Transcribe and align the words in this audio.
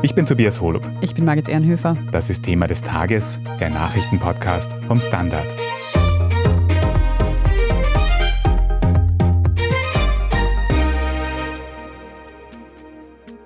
Ich 0.00 0.14
bin 0.14 0.26
Tobias 0.26 0.60
Holub. 0.60 0.88
Ich 1.00 1.14
bin 1.14 1.24
Margit 1.24 1.48
Ehrenhöfer. 1.48 1.96
Das 2.12 2.30
ist 2.30 2.44
Thema 2.44 2.68
des 2.68 2.82
Tages, 2.82 3.40
der 3.58 3.68
Nachrichtenpodcast 3.70 4.78
vom 4.86 5.00
Standard. 5.00 5.46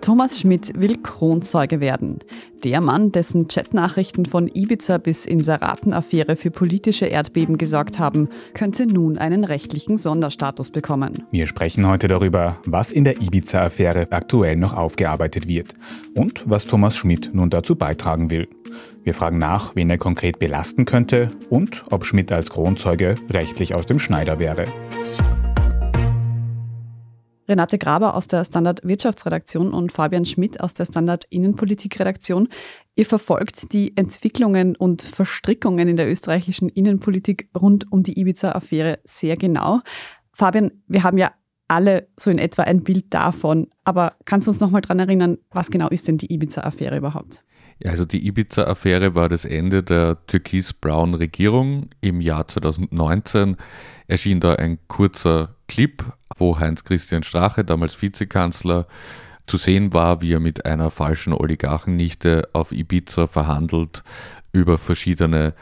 Thomas 0.02 0.40
Schmidt 0.40 0.72
will 0.80 0.96
Kronzeuge 1.00 1.78
werden. 1.78 2.18
Der 2.64 2.80
Mann, 2.80 3.12
dessen 3.12 3.46
Chatnachrichten 3.46 4.26
von 4.26 4.50
Ibiza 4.52 4.98
bis 4.98 5.26
Inseraten-Affäre 5.26 6.34
für 6.34 6.50
politische 6.50 7.06
Erdbeben 7.06 7.56
gesorgt 7.56 8.00
haben, 8.00 8.28
könnte 8.52 8.86
nun 8.86 9.16
einen 9.16 9.44
rechtlichen 9.44 9.96
Sonderstatus 9.96 10.72
bekommen. 10.72 11.22
Wir 11.30 11.46
sprechen 11.46 11.86
heute 11.86 12.08
darüber, 12.08 12.58
was 12.66 12.90
in 12.90 13.04
der 13.04 13.22
Ibiza-Affäre 13.22 14.08
aktuell 14.10 14.56
noch 14.56 14.76
aufgearbeitet 14.76 15.46
wird 15.46 15.74
und 16.14 16.42
was 16.46 16.66
Thomas 16.66 16.96
Schmidt 16.96 17.30
nun 17.32 17.48
dazu 17.48 17.76
beitragen 17.76 18.28
will. 18.28 18.48
Wir 19.04 19.14
fragen 19.14 19.38
nach, 19.38 19.76
wen 19.76 19.88
er 19.88 19.98
konkret 19.98 20.40
belasten 20.40 20.84
könnte 20.84 21.30
und 21.48 21.84
ob 21.90 22.04
Schmidt 22.04 22.32
als 22.32 22.50
Kronzeuge 22.50 23.14
rechtlich 23.30 23.76
aus 23.76 23.86
dem 23.86 24.00
Schneider 24.00 24.40
wäre. 24.40 24.66
Renate 27.48 27.78
Graber 27.78 28.14
aus 28.14 28.26
der 28.26 28.44
Standard 28.44 28.80
Wirtschaftsredaktion 28.84 29.72
und 29.72 29.92
Fabian 29.92 30.24
Schmidt 30.24 30.60
aus 30.60 30.74
der 30.74 30.86
Standard 30.86 31.24
Innenpolitikredaktion. 31.30 32.48
Ihr 32.94 33.06
verfolgt 33.06 33.72
die 33.72 33.96
Entwicklungen 33.96 34.76
und 34.76 35.02
Verstrickungen 35.02 35.88
in 35.88 35.96
der 35.96 36.10
österreichischen 36.10 36.68
Innenpolitik 36.68 37.48
rund 37.58 37.90
um 37.90 38.02
die 38.02 38.18
Ibiza-Affäre 38.18 39.00
sehr 39.04 39.36
genau. 39.36 39.80
Fabian, 40.32 40.70
wir 40.86 41.02
haben 41.02 41.18
ja 41.18 41.32
alle 41.68 42.08
so 42.18 42.30
in 42.30 42.38
etwa 42.38 42.62
ein 42.62 42.84
Bild 42.84 43.14
davon, 43.14 43.68
aber 43.84 44.14
kannst 44.24 44.46
du 44.46 44.50
uns 44.50 44.60
noch 44.60 44.70
mal 44.70 44.82
daran 44.82 44.98
erinnern, 44.98 45.38
was 45.50 45.70
genau 45.70 45.88
ist 45.88 46.06
denn 46.06 46.18
die 46.18 46.32
Ibiza-Affäre 46.32 46.96
überhaupt? 46.96 47.42
Also 47.84 48.04
die 48.04 48.26
Ibiza-Affäre 48.26 49.14
war 49.14 49.28
das 49.28 49.44
Ende 49.44 49.82
der 49.82 50.24
türkis-braunen 50.26 51.14
Regierung. 51.14 51.90
Im 52.00 52.20
Jahr 52.20 52.46
2019 52.46 53.56
erschien 54.06 54.40
da 54.40 54.54
ein 54.54 54.78
kurzer 54.86 55.56
Clip 55.68 56.04
wo 56.38 56.58
Heinz-Christian 56.58 57.22
Strache, 57.22 57.64
damals 57.64 58.00
Vizekanzler, 58.00 58.86
zu 59.46 59.56
sehen 59.56 59.92
war, 59.92 60.22
wie 60.22 60.32
er 60.32 60.40
mit 60.40 60.66
einer 60.66 60.90
falschen 60.90 61.32
Oligarchennichte 61.32 62.48
auf 62.52 62.72
Ibiza 62.72 63.26
verhandelt 63.26 64.04
über 64.52 64.78
verschiedene 64.78 65.54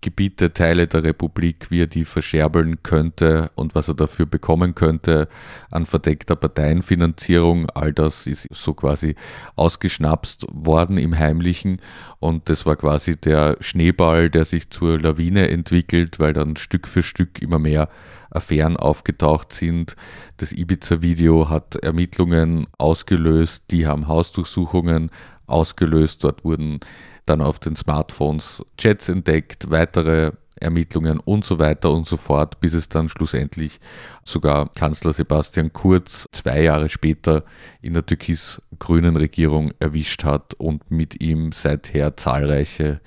Gebiete, 0.00 0.52
Teile 0.52 0.86
der 0.86 1.04
Republik, 1.04 1.70
wie 1.70 1.82
er 1.82 1.86
die 1.86 2.04
verscherbeln 2.04 2.82
könnte 2.82 3.50
und 3.54 3.74
was 3.74 3.88
er 3.88 3.94
dafür 3.94 4.26
bekommen 4.26 4.74
könnte 4.74 5.28
an 5.70 5.84
verdeckter 5.84 6.36
Parteienfinanzierung. 6.36 7.68
All 7.70 7.92
das 7.92 8.26
ist 8.26 8.48
so 8.50 8.74
quasi 8.74 9.14
ausgeschnapst 9.56 10.46
worden 10.52 10.96
im 10.96 11.18
Heimlichen 11.18 11.80
und 12.18 12.48
das 12.48 12.64
war 12.66 12.76
quasi 12.76 13.16
der 13.16 13.56
Schneeball, 13.60 14.30
der 14.30 14.44
sich 14.44 14.70
zur 14.70 14.98
Lawine 14.98 15.50
entwickelt, 15.50 16.18
weil 16.18 16.32
dann 16.32 16.56
Stück 16.56 16.88
für 16.88 17.02
Stück 17.02 17.42
immer 17.42 17.58
mehr 17.58 17.88
Affären 18.30 18.76
aufgetaucht 18.76 19.52
sind. 19.52 19.96
Das 20.36 20.52
Ibiza-Video 20.52 21.48
hat 21.48 21.76
Ermittlungen 21.76 22.68
ausgelöst, 22.78 23.64
die 23.70 23.86
haben 23.86 24.08
Hausdurchsuchungen 24.08 25.10
ausgelöst. 25.50 26.24
Dort 26.24 26.44
wurden 26.44 26.80
dann 27.26 27.40
auf 27.40 27.58
den 27.58 27.76
Smartphones 27.76 28.64
Chats 28.76 29.08
entdeckt, 29.08 29.70
weitere 29.70 30.32
Ermittlungen 30.60 31.20
und 31.20 31.44
so 31.44 31.58
weiter 31.58 31.90
und 31.90 32.06
so 32.06 32.16
fort, 32.16 32.60
bis 32.60 32.74
es 32.74 32.88
dann 32.88 33.08
schlussendlich 33.08 33.80
sogar 34.24 34.68
Kanzler 34.74 35.12
Sebastian 35.12 35.72
Kurz 35.72 36.26
zwei 36.32 36.62
Jahre 36.62 36.88
später 36.88 37.44
in 37.80 37.94
der 37.94 38.04
türkis-grünen 38.04 39.16
Regierung 39.16 39.72
erwischt 39.80 40.24
hat 40.24 40.54
und 40.54 40.90
mit 40.90 41.22
ihm 41.22 41.52
seither 41.52 42.16
zahlreiche 42.16 43.00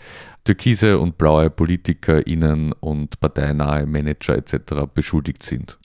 türkise 0.43 0.99
und 0.99 1.17
blaue 1.17 1.49
PolitikerInnen 1.49 2.73
und 2.73 3.19
parteinahe 3.19 3.85
Manager 3.85 4.35
etc. 4.35 4.87
beschuldigt 4.93 5.43
sind. 5.43 5.77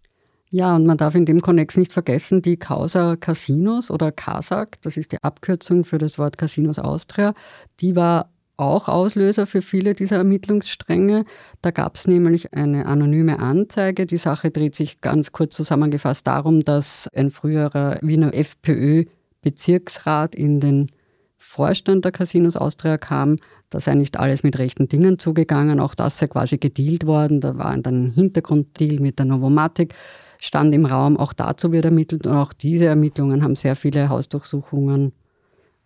Ja, 0.50 0.74
und 0.74 0.86
man 0.86 0.96
darf 0.96 1.14
in 1.14 1.26
dem 1.26 1.42
Konnex 1.42 1.76
nicht 1.76 1.92
vergessen, 1.92 2.40
die 2.40 2.56
Causa 2.56 3.16
Casinos 3.16 3.90
oder 3.90 4.12
CASAC, 4.12 4.80
das 4.80 4.96
ist 4.96 5.12
die 5.12 5.22
Abkürzung 5.22 5.84
für 5.84 5.98
das 5.98 6.18
Wort 6.18 6.38
Casinos 6.38 6.78
Austria, 6.78 7.34
die 7.80 7.96
war 7.96 8.30
auch 8.56 8.88
Auslöser 8.88 9.46
für 9.46 9.60
viele 9.62 9.94
dieser 9.94 10.16
Ermittlungsstränge. 10.16 11.24
Da 11.62 11.70
gab 11.70 11.94
es 11.94 12.08
nämlich 12.08 12.54
eine 12.54 12.86
anonyme 12.86 13.38
Anzeige. 13.38 14.04
Die 14.04 14.16
Sache 14.16 14.50
dreht 14.50 14.74
sich 14.74 15.00
ganz 15.00 15.30
kurz 15.30 15.54
zusammengefasst 15.54 16.26
darum, 16.26 16.64
dass 16.64 17.08
ein 17.14 17.30
früherer 17.30 18.00
Wiener 18.02 18.34
FPÖ-Bezirksrat 18.34 20.34
in 20.34 20.58
den 20.58 20.90
Vorstand 21.36 22.04
der 22.04 22.10
Casinos 22.10 22.56
Austria 22.56 22.98
kam, 22.98 23.36
da 23.70 23.80
sei 23.80 23.94
nicht 23.94 24.18
alles 24.18 24.42
mit 24.42 24.58
rechten 24.58 24.88
Dingen 24.88 25.18
zugegangen. 25.18 25.78
Auch 25.78 25.94
das 25.94 26.18
sei 26.18 26.26
quasi 26.26 26.58
gedealt 26.58 27.06
worden. 27.06 27.40
Da 27.40 27.58
war 27.58 27.76
dann 27.78 28.06
ein 28.06 28.10
Hintergrunddeal 28.10 28.98
mit 28.98 29.18
der 29.18 29.26
Novomatic 29.26 29.94
stand 30.38 30.74
im 30.74 30.86
Raum. 30.86 31.16
Auch 31.16 31.32
dazu 31.32 31.72
wird 31.72 31.84
ermittelt 31.84 32.26
und 32.26 32.32
auch 32.32 32.52
diese 32.52 32.86
Ermittlungen 32.86 33.42
haben 33.42 33.56
sehr 33.56 33.76
viele 33.76 34.08
Hausdurchsuchungen 34.08 35.12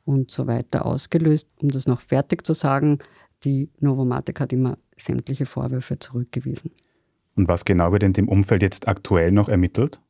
und 0.04 0.30
so 0.30 0.46
weiter 0.46 0.86
ausgelöst. 0.86 1.48
Um 1.60 1.70
das 1.70 1.86
noch 1.86 2.00
fertig 2.00 2.46
zu 2.46 2.54
sagen, 2.54 2.98
die 3.44 3.70
Novomatic 3.80 4.40
hat 4.40 4.52
immer 4.52 4.78
sämtliche 4.96 5.46
Vorwürfe 5.46 5.98
zurückgewiesen. 5.98 6.70
Und 7.34 7.48
was 7.48 7.64
genau 7.64 7.92
wird 7.92 8.02
in 8.02 8.12
dem 8.12 8.28
Umfeld 8.28 8.62
jetzt 8.62 8.88
aktuell 8.88 9.32
noch 9.32 9.48
ermittelt? 9.48 10.00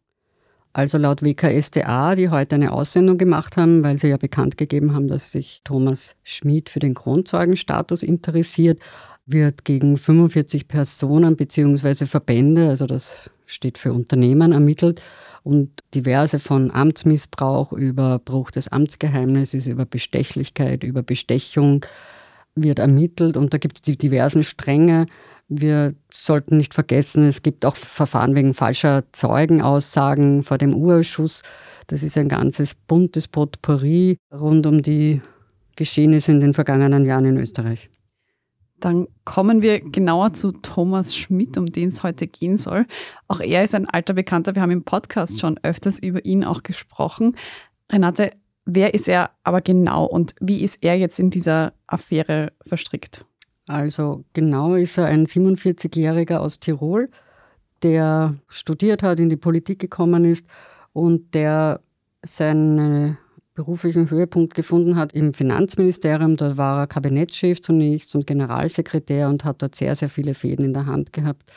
Also 0.75 0.97
laut 0.97 1.23
WKSDA, 1.23 2.15
die 2.15 2.31
heute 2.31 2.55
eine 2.55 2.73
Aussendung 2.73 3.19
gemacht 3.19 3.59
haben, 3.59 3.85
weil 3.85 3.99
sie 3.99 4.09
ja 4.09 4.17
bekannt 4.17 4.57
gegeben 4.57 4.95
haben, 4.95 5.07
dass 5.07 5.31
sich 5.31 5.61
Thomas 5.65 6.17
Schmid 6.23 6.71
für 6.71 6.79
den 6.79 6.95
Kronzeugenstatus 6.95 8.03
interessiert, 8.03 8.81
wird 9.27 9.65
gegen 9.65 9.99
45 9.99 10.69
Personen 10.69 11.37
bzw. 11.37 12.07
Verbände, 12.07 12.71
also 12.71 12.87
das 12.87 13.31
steht 13.53 13.79
für 13.79 13.93
Unternehmen, 13.93 14.53
ermittelt 14.53 15.01
und 15.43 15.71
diverse 15.95 16.39
von 16.39 16.71
Amtsmissbrauch 16.71 17.73
über 17.73 18.19
Bruch 18.19 18.51
des 18.51 18.69
Amtsgeheimnisses, 18.69 19.67
über 19.67 19.85
Bestechlichkeit, 19.85 20.85
über 20.85 21.03
Bestechung 21.03 21.85
wird 22.55 22.79
ermittelt 22.79 23.37
und 23.37 23.55
da 23.55 23.59
gibt 23.59 23.79
es 23.79 23.83
die 23.83 23.97
diversen 23.97 24.45
Stränge. 24.45 25.07
Wir 25.49 25.95
sollten 26.13 26.57
nicht 26.57 26.75
vergessen, 26.75 27.25
es 27.25 27.43
gibt 27.43 27.65
auch 27.65 27.77
Verfahren 27.77 28.37
wegen 28.37 28.55
falscher 28.55 29.05
Zeugenaussagen 29.13 30.43
vor 30.43 30.59
dem 30.59 30.75
Urausschuss. 30.75 31.43
Das 31.89 32.03
ist 32.03 32.17
ein 32.17 32.29
ganzes 32.29 32.75
buntes 32.75 33.29
Potpourri 33.29 34.19
rund 34.33 34.67
um 34.67 34.83
die 34.83 35.21
Geschehnisse 35.77 36.33
in 36.33 36.41
den 36.41 36.55
vergangenen 36.55 37.05
Jahren 37.05 37.25
in 37.25 37.37
Österreich. 37.39 37.91
Dann 38.83 39.07
kommen 39.25 39.63
wir 39.63 39.81
genauer 39.81 40.33
zu 40.33 40.51
Thomas 40.51 41.17
Schmidt, 41.17 41.57
um 41.57 41.67
den 41.67 41.91
es 41.91 42.03
heute 42.03 42.27
gehen 42.27 42.57
soll. 42.57 42.85
Auch 43.29 43.39
er 43.39 43.63
ist 43.63 43.77
ein 43.77 43.89
alter 43.89 44.13
Bekannter. 44.13 44.57
Wir 44.57 44.63
haben 44.63 44.73
im 44.73 44.83
Podcast 44.83 45.41
schon 45.41 45.57
öfters 45.63 46.01
über 46.01 46.25
ihn 46.25 46.43
auch 46.43 46.65
gesprochen. 46.65 47.37
Renate, 47.91 48.33
wer 48.65 48.93
ist 48.93 49.09
er 49.09 49.31
aber 49.45 49.61
genau 49.61 50.05
und 50.05 50.35
wie 50.41 50.65
ist 50.65 50.83
er 50.83 50.99
jetzt 50.99 51.21
in 51.21 51.31
dieser 51.31 51.75
Affäre 51.87 52.53
verstrickt? 52.67 53.25
Also 53.69 54.25
genau 54.33 54.75
ist 54.75 54.99
er 54.99 55.07
ein 55.07 55.27
47-Jähriger 55.27 56.39
aus 56.39 56.59
Tirol, 56.59 57.09
der 57.85 58.35
studiert 58.49 59.05
hat, 59.05 59.21
in 59.21 59.31
die 59.31 59.37
Politik 59.37 59.79
gekommen 59.79 60.25
ist 60.25 60.49
und 60.93 61.35
der 61.35 61.81
seine 62.25 63.17
beruflichen 63.55 64.11
Höhepunkt 64.11 64.55
gefunden 64.55 64.97
hat 64.97 65.13
im 65.13 65.35
Finanzministerium. 65.35 66.37
Da 66.37 66.57
war 66.57 66.81
er 66.81 66.87
Kabinettschef 66.87 67.61
zunächst 67.61 68.15
und 68.15 68.27
Generalsekretär 68.27 69.29
und 69.29 69.45
hat 69.45 69.63
dort 69.63 69.75
sehr, 69.75 69.95
sehr 69.95 70.09
viele 70.09 70.35
Fäden 70.35 70.65
in 70.65 70.73
der 70.73 70.87
Hand 70.87 71.13
gehabt. 71.13 71.51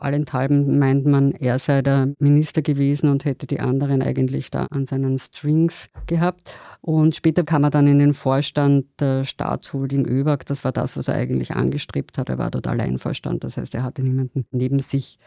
Allenthalben 0.00 0.78
meint 0.78 1.06
man, 1.06 1.32
er 1.32 1.58
sei 1.58 1.82
der 1.82 2.12
Minister 2.18 2.62
gewesen 2.62 3.08
und 3.08 3.24
hätte 3.24 3.46
die 3.46 3.60
anderen 3.60 4.02
eigentlich 4.02 4.50
da 4.50 4.66
an 4.66 4.86
seinen 4.86 5.18
Strings 5.18 5.88
gehabt. 6.06 6.50
Und 6.80 7.16
später 7.16 7.44
kam 7.44 7.64
er 7.64 7.70
dann 7.70 7.86
in 7.86 7.98
den 7.98 8.14
Vorstand 8.14 8.86
der 9.00 9.24
Staatsholding 9.24 10.06
ÖBAG. 10.06 10.44
Das 10.46 10.64
war 10.64 10.72
das, 10.72 10.96
was 10.96 11.08
er 11.08 11.14
eigentlich 11.14 11.52
angestrebt 11.52 12.18
hat. 12.18 12.28
Er 12.28 12.38
war 12.38 12.50
dort 12.50 12.66
Alleinvorstand, 12.66 13.44
das 13.44 13.56
heißt, 13.56 13.74
er 13.74 13.82
hatte 13.82 14.02
niemanden 14.02 14.46
neben 14.50 14.80
sich. 14.80 15.18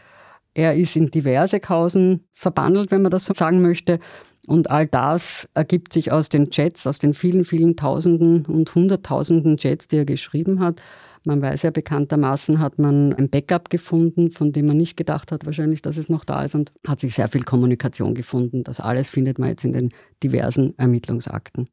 Er 0.52 0.74
ist 0.74 0.96
in 0.96 1.10
diverse 1.10 1.60
Kausen 1.60 2.24
verbandelt, 2.32 2.90
wenn 2.90 3.02
man 3.02 3.12
das 3.12 3.24
so 3.24 3.34
sagen 3.34 3.62
möchte. 3.62 4.00
Und 4.50 4.68
all 4.68 4.88
das 4.88 5.48
ergibt 5.54 5.92
sich 5.92 6.10
aus 6.10 6.28
den 6.28 6.50
Chats, 6.50 6.84
aus 6.88 6.98
den 6.98 7.14
vielen, 7.14 7.44
vielen 7.44 7.76
Tausenden 7.76 8.44
und 8.46 8.74
Hunderttausenden 8.74 9.58
Chats, 9.58 9.86
die 9.86 9.98
er 9.98 10.04
geschrieben 10.04 10.58
hat. 10.58 10.82
Man 11.24 11.40
weiß 11.40 11.62
ja 11.62 11.70
bekanntermaßen, 11.70 12.58
hat 12.58 12.76
man 12.76 13.12
ein 13.12 13.30
Backup 13.30 13.70
gefunden, 13.70 14.32
von 14.32 14.50
dem 14.50 14.66
man 14.66 14.76
nicht 14.76 14.96
gedacht 14.96 15.30
hat, 15.30 15.46
wahrscheinlich, 15.46 15.82
dass 15.82 15.96
es 15.96 16.08
noch 16.08 16.24
da 16.24 16.42
ist 16.42 16.56
und 16.56 16.72
hat 16.84 16.98
sich 16.98 17.14
sehr 17.14 17.28
viel 17.28 17.44
Kommunikation 17.44 18.12
gefunden. 18.12 18.64
Das 18.64 18.80
alles 18.80 19.10
findet 19.10 19.38
man 19.38 19.50
jetzt 19.50 19.64
in 19.64 19.72
den 19.72 19.90
diversen 20.20 20.76
Ermittlungsakten. 20.78 21.68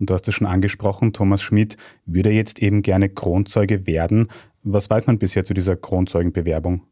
Und 0.00 0.10
du 0.10 0.12
hast 0.12 0.26
es 0.26 0.34
schon 0.34 0.48
angesprochen, 0.48 1.12
Thomas 1.12 1.42
Schmidt 1.42 1.76
würde 2.06 2.30
jetzt 2.30 2.60
eben 2.60 2.82
gerne 2.82 3.08
Kronzeuge 3.08 3.86
werden. 3.86 4.26
Was 4.64 4.90
weiß 4.90 5.06
man 5.06 5.20
bisher 5.20 5.44
zu 5.44 5.54
dieser 5.54 5.76
Kronzeugenbewerbung? 5.76 6.82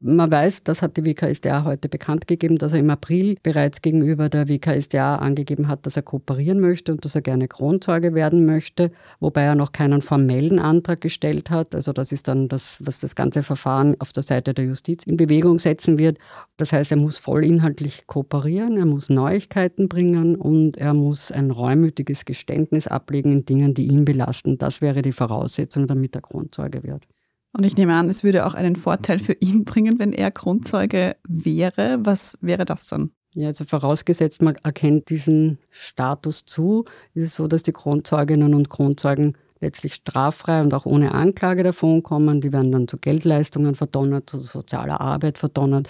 Man 0.00 0.30
weiß, 0.30 0.62
das 0.62 0.80
hat 0.80 0.96
die 0.96 1.04
WKSDA 1.04 1.64
heute 1.64 1.88
bekannt 1.88 2.28
gegeben, 2.28 2.56
dass 2.56 2.72
er 2.72 2.78
im 2.78 2.88
April 2.88 3.36
bereits 3.42 3.82
gegenüber 3.82 4.28
der 4.28 4.48
WKSDA 4.48 5.16
angegeben 5.16 5.66
hat, 5.66 5.86
dass 5.86 5.96
er 5.96 6.02
kooperieren 6.02 6.60
möchte 6.60 6.92
und 6.92 7.04
dass 7.04 7.16
er 7.16 7.20
gerne 7.20 7.48
Kronzeuge 7.48 8.14
werden 8.14 8.46
möchte, 8.46 8.92
wobei 9.18 9.42
er 9.42 9.56
noch 9.56 9.72
keinen 9.72 10.00
formellen 10.00 10.60
Antrag 10.60 11.00
gestellt 11.00 11.50
hat. 11.50 11.74
Also 11.74 11.92
das 11.92 12.12
ist 12.12 12.28
dann 12.28 12.48
das, 12.48 12.80
was 12.84 13.00
das 13.00 13.16
ganze 13.16 13.42
Verfahren 13.42 13.96
auf 13.98 14.12
der 14.12 14.22
Seite 14.22 14.54
der 14.54 14.66
Justiz 14.66 15.02
in 15.02 15.16
Bewegung 15.16 15.58
setzen 15.58 15.98
wird. 15.98 16.18
Das 16.58 16.72
heißt, 16.72 16.92
er 16.92 16.98
muss 16.98 17.18
voll 17.18 17.44
inhaltlich 17.44 18.06
kooperieren, 18.06 18.76
er 18.76 18.86
muss 18.86 19.10
Neuigkeiten 19.10 19.88
bringen 19.88 20.36
und 20.36 20.76
er 20.76 20.94
muss 20.94 21.32
ein 21.32 21.50
reumütiges 21.50 22.24
Geständnis 22.24 22.86
ablegen 22.86 23.32
in 23.32 23.46
Dingen, 23.46 23.74
die 23.74 23.88
ihn 23.88 24.04
belasten. 24.04 24.58
Das 24.58 24.80
wäre 24.80 25.02
die 25.02 25.10
Voraussetzung, 25.10 25.88
damit 25.88 26.14
er 26.14 26.22
Kronzeuge 26.22 26.84
wird. 26.84 27.02
Und 27.58 27.64
ich 27.64 27.76
nehme 27.76 27.96
an, 27.96 28.08
es 28.08 28.22
würde 28.22 28.46
auch 28.46 28.54
einen 28.54 28.76
Vorteil 28.76 29.18
für 29.18 29.32
ihn 29.32 29.64
bringen, 29.64 29.98
wenn 29.98 30.12
er 30.12 30.30
Grundzeuge 30.30 31.16
wäre. 31.26 31.98
Was 32.02 32.38
wäre 32.40 32.64
das 32.64 32.86
dann? 32.86 33.10
Ja, 33.34 33.48
also 33.48 33.64
vorausgesetzt, 33.64 34.42
man 34.42 34.54
erkennt 34.62 35.10
diesen 35.10 35.58
Status 35.70 36.44
zu, 36.44 36.84
ist 37.14 37.24
es 37.24 37.34
so, 37.34 37.48
dass 37.48 37.64
die 37.64 37.72
Kronzeuginnen 37.72 38.54
und 38.54 38.70
Kronzeugen 38.70 39.36
letztlich 39.58 39.94
straffrei 39.94 40.60
und 40.60 40.72
auch 40.72 40.86
ohne 40.86 41.14
Anklage 41.14 41.64
davonkommen. 41.64 42.40
Die 42.40 42.52
werden 42.52 42.70
dann 42.70 42.86
zu 42.86 42.96
Geldleistungen 42.96 43.74
verdonnert, 43.74 44.30
zu 44.30 44.38
sozialer 44.38 45.00
Arbeit 45.00 45.36
verdonnert, 45.36 45.88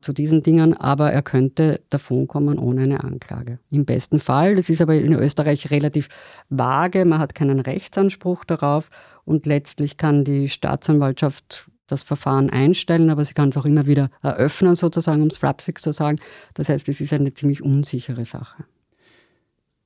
zu 0.00 0.12
diesen 0.12 0.42
Dingen, 0.42 0.74
aber 0.74 1.12
er 1.12 1.22
könnte 1.22 1.80
davonkommen 1.90 2.58
ohne 2.58 2.82
eine 2.82 3.04
Anklage. 3.04 3.58
Im 3.70 3.84
besten 3.84 4.18
Fall, 4.18 4.56
das 4.56 4.70
ist 4.70 4.80
aber 4.80 4.94
in 4.94 5.12
Österreich 5.12 5.70
relativ 5.70 6.08
vage, 6.48 7.04
man 7.04 7.18
hat 7.18 7.34
keinen 7.34 7.60
Rechtsanspruch 7.60 8.44
darauf 8.44 8.90
und 9.24 9.46
letztlich 9.46 9.96
kann 9.96 10.24
die 10.24 10.48
Staatsanwaltschaft 10.48 11.70
das 11.86 12.02
Verfahren 12.02 12.50
einstellen, 12.50 13.10
aber 13.10 13.24
sie 13.24 13.34
kann 13.34 13.50
es 13.50 13.56
auch 13.56 13.64
immer 13.66 13.86
wieder 13.86 14.10
eröffnen, 14.22 14.74
sozusagen, 14.74 15.22
um 15.22 15.28
es 15.28 15.38
flapsig 15.38 15.80
zu 15.80 15.92
sagen. 15.92 16.18
Das 16.54 16.68
heißt, 16.68 16.88
es 16.88 17.00
ist 17.00 17.12
eine 17.12 17.34
ziemlich 17.34 17.62
unsichere 17.62 18.24
Sache. 18.24 18.64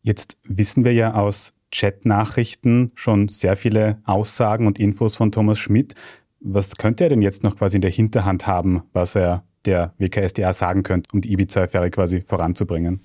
Jetzt 0.03 0.37
wissen 0.45 0.85
wir 0.85 0.93
ja 0.93 1.15
aus 1.15 1.55
Chat-Nachrichten 1.71 2.93
schon 2.95 3.29
sehr 3.29 3.57
viele 3.57 3.99
Aussagen 4.05 4.67
und 4.67 4.79
Infos 4.79 5.17
von 5.17 5.33
Thomas 5.33 5.59
Schmidt. 5.59 5.95
Was 6.41 6.77
könnte 6.77 7.05
er 7.05 7.11
denn 7.11 7.23
jetzt 7.23 7.43
noch 7.43 7.57
quasi 7.57 7.79
in 7.79 7.83
der 7.83 7.91
Hinterhand 7.91 8.47
haben, 8.47 8.83
was 8.93 9.17
er 9.17 9.45
der 9.67 9.95
WKSDA 9.99 10.53
sagen 10.53 10.83
könnte, 10.83 11.09
um 11.13 11.21
die 11.21 11.33
Ibiza-Affäre 11.33 11.91
quasi 11.91 12.23
voranzubringen? 12.23 13.01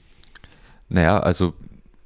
Naja, 0.90 1.20
also 1.20 1.54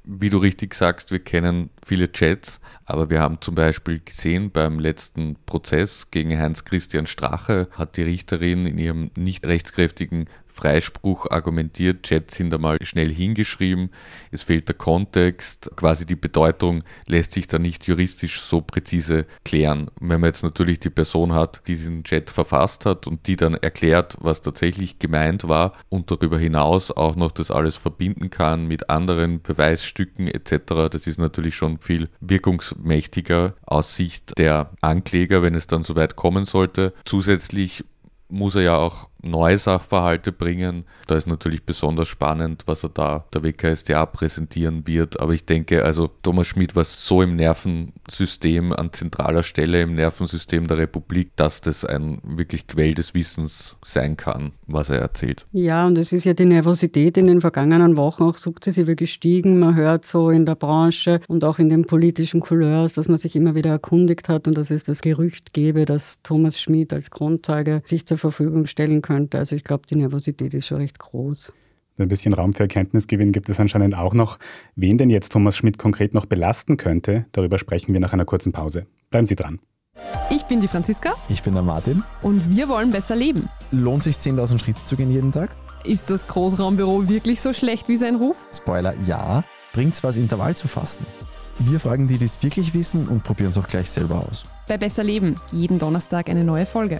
wie 0.05 0.29
du 0.29 0.38
richtig 0.38 0.73
sagst, 0.75 1.11
wir 1.11 1.19
kennen 1.19 1.69
viele 1.85 2.11
Chats, 2.11 2.59
aber 2.85 3.09
wir 3.09 3.21
haben 3.21 3.39
zum 3.39 3.55
Beispiel 3.55 4.01
gesehen 4.03 4.51
beim 4.51 4.79
letzten 4.79 5.38
Prozess 5.45 6.11
gegen 6.11 6.38
Heinz 6.38 6.65
Christian 6.65 7.07
Strache 7.07 7.69
hat 7.71 7.95
die 7.95 8.03
Richterin 8.03 8.65
in 8.65 8.77
ihrem 8.77 9.11
nicht 9.15 9.45
rechtskräftigen 9.45 10.25
Freispruch 10.53 11.29
argumentiert, 11.29 12.03
Chats 12.03 12.35
sind 12.35 12.53
einmal 12.53 12.77
schnell 12.83 13.11
hingeschrieben, 13.11 13.89
es 14.31 14.44
fehlt 14.44 14.67
der 14.67 14.75
Kontext, 14.75 15.71
quasi 15.75 16.05
die 16.05 16.15
Bedeutung 16.15 16.83
lässt 17.05 17.33
sich 17.33 17.47
da 17.47 17.59
nicht 17.59 17.85
juristisch 17.88 18.41
so 18.41 18.61
präzise 18.61 19.25
klären. 19.44 19.89
Wenn 20.00 20.21
man 20.21 20.29
jetzt 20.29 20.44
natürlich 20.44 20.79
die 20.79 20.89
Person 20.89 21.33
hat, 21.33 21.61
die 21.67 21.75
diesen 21.75 22.03
Chat 22.03 22.29
verfasst 22.29 22.85
hat 22.85 23.07
und 23.07 23.27
die 23.27 23.35
dann 23.35 23.55
erklärt, 23.55 24.17
was 24.19 24.41
tatsächlich 24.41 25.00
gemeint 25.00 25.47
war 25.47 25.73
und 25.89 26.11
darüber 26.11 26.38
hinaus 26.38 26.91
auch 26.91 27.15
noch 27.15 27.31
das 27.31 27.51
alles 27.51 27.77
verbinden 27.77 28.29
kann 28.29 28.67
mit 28.67 28.89
anderen 28.89 29.41
Beweisstücken 29.41 30.27
etc., 30.27 30.89
das 30.91 31.07
ist 31.07 31.19
natürlich 31.19 31.55
schon 31.55 31.79
viel 31.79 32.09
wirkungsmächtiger 32.21 33.55
aus 33.65 33.95
Sicht 33.95 34.38
der 34.38 34.71
Ankläger, 34.81 35.41
wenn 35.41 35.55
es 35.55 35.67
dann 35.67 35.83
soweit 35.83 36.15
kommen 36.15 36.45
sollte. 36.45 36.94
Zusätzlich 37.05 37.83
muss 38.29 38.55
er 38.55 38.61
ja 38.61 38.75
auch 38.75 39.09
neue 39.23 39.57
Sachverhalte 39.57 40.31
bringen. 40.31 40.83
Da 41.07 41.15
ist 41.15 41.27
natürlich 41.27 41.63
besonders 41.63 42.07
spannend, 42.07 42.63
was 42.65 42.83
er 42.83 42.89
da 42.89 43.25
der 43.33 43.43
WKSDA 43.43 44.05
präsentieren 44.05 44.85
wird. 44.85 45.19
Aber 45.19 45.33
ich 45.33 45.45
denke, 45.45 45.83
also 45.83 46.09
Thomas 46.21 46.47
Schmidt 46.47 46.75
war 46.75 46.83
so 46.83 47.21
im 47.21 47.35
Nervensystem 47.35 48.73
an 48.73 48.91
zentraler 48.91 49.43
Stelle 49.43 49.81
im 49.81 49.95
Nervensystem 49.95 50.67
der 50.67 50.77
Republik, 50.77 51.31
dass 51.35 51.61
das 51.61 51.85
ein 51.85 52.19
wirklich 52.23 52.67
Quell 52.67 52.93
des 52.93 53.13
Wissens 53.13 53.77
sein 53.83 54.17
kann, 54.17 54.51
was 54.67 54.89
er 54.89 54.99
erzählt. 54.99 55.45
Ja, 55.51 55.87
und 55.87 55.97
es 55.97 56.11
ist 56.11 56.25
ja 56.25 56.33
die 56.33 56.45
Nervosität 56.45 57.17
in 57.17 57.27
den 57.27 57.41
vergangenen 57.41 57.97
Wochen 57.97 58.23
auch 58.23 58.37
sukzessive 58.37 58.95
gestiegen. 58.95 59.59
Man 59.59 59.75
hört 59.75 60.05
so 60.05 60.29
in 60.29 60.45
der 60.45 60.55
Branche 60.55 61.21
und 61.27 61.45
auch 61.45 61.59
in 61.59 61.69
den 61.69 61.85
politischen 61.85 62.41
Couleurs, 62.41 62.93
dass 62.93 63.07
man 63.07 63.17
sich 63.17 63.35
immer 63.35 63.55
wieder 63.55 63.71
erkundigt 63.71 64.27
hat 64.27 64.47
und 64.47 64.57
dass 64.57 64.69
es 64.69 64.83
das 64.83 65.01
Gerücht 65.01 65.53
gäbe, 65.53 65.85
dass 65.85 66.21
Thomas 66.23 66.59
Schmidt 66.59 66.91
als 66.91 67.09
Grundzeuge 67.09 67.81
sich 67.85 68.05
zur 68.05 68.17
Verfügung 68.17 68.65
stellen 68.65 69.01
könnte 69.01 69.12
könnte. 69.13 69.38
Also 69.38 69.56
ich 69.56 69.63
glaube, 69.63 69.83
die 69.88 69.95
Nervosität 69.95 70.54
ist 70.54 70.68
schon 70.68 70.77
recht 70.77 70.98
groß. 70.98 71.54
Ein 72.00 72.07
bisschen 72.07 72.33
Raum 72.33 72.54
für 72.54 72.63
Erkenntnisgewinn 72.63 73.31
gibt 73.31 73.50
es 73.50 73.60
anscheinend 73.60 73.95
auch 73.95 74.15
noch. 74.15 74.39
Wen 74.75 74.98
denn 74.98 75.12
jetzt 75.12 75.31
Thomas 75.31 75.56
Schmidt 75.56 75.77
konkret 75.77 76.15
noch 76.15 76.25
belasten 76.25 76.77
könnte, 76.77 77.27
darüber 77.31 77.60
sprechen 77.60 77.94
wir 77.94 78.00
nach 78.00 78.13
einer 78.13 78.25
kurzen 78.25 78.51
Pause. 78.51 78.88
Bleiben 79.12 79.27
Sie 79.27 79.36
dran. 79.36 79.60
Ich 80.31 80.44
bin 80.45 80.60
die 80.60 80.68
Franziska. 80.68 81.13
Ich 81.30 81.44
bin 81.44 81.54
der 81.54 81.62
Martin. 81.62 82.04
Und 82.24 82.56
wir 82.56 82.68
wollen 82.68 82.89
besser 82.89 83.15
leben. 83.15 83.48
Lohnt 83.69 84.01
sich 84.01 84.15
10.000 84.15 84.57
Schritte 84.57 84.83
zu 84.83 84.95
gehen 84.95 85.12
jeden 85.12 85.31
Tag? 85.31 85.56
Ist 85.83 86.10
das 86.10 86.27
Großraumbüro 86.27 87.07
wirklich 87.07 87.39
so 87.39 87.54
schlecht 87.54 87.88
wie 87.89 87.98
sein 87.98 88.15
Ruf? 88.15 88.38
Spoiler, 88.51 88.95
ja. 89.06 89.44
Bringt's 89.74 90.04
was, 90.04 90.18
Intervall 90.18 90.57
zu 90.57 90.68
fasten? 90.68 91.06
Wir 91.60 91.80
fragen 91.80 92.07
die, 92.07 92.18
die 92.18 92.25
es 92.25 92.42
wirklich 92.42 92.74
wissen 92.74 93.07
und 93.07 93.24
probieren 93.24 93.51
es 93.51 93.57
auch 93.60 93.68
gleich 93.68 93.92
selber 93.92 94.25
aus. 94.27 94.45
Bei 94.68 94.80
Besser 94.80 95.04
Leben, 95.04 95.36
jeden 95.51 95.77
Donnerstag 95.77 96.27
eine 96.30 96.44
neue 96.44 96.65
Folge. 96.65 96.98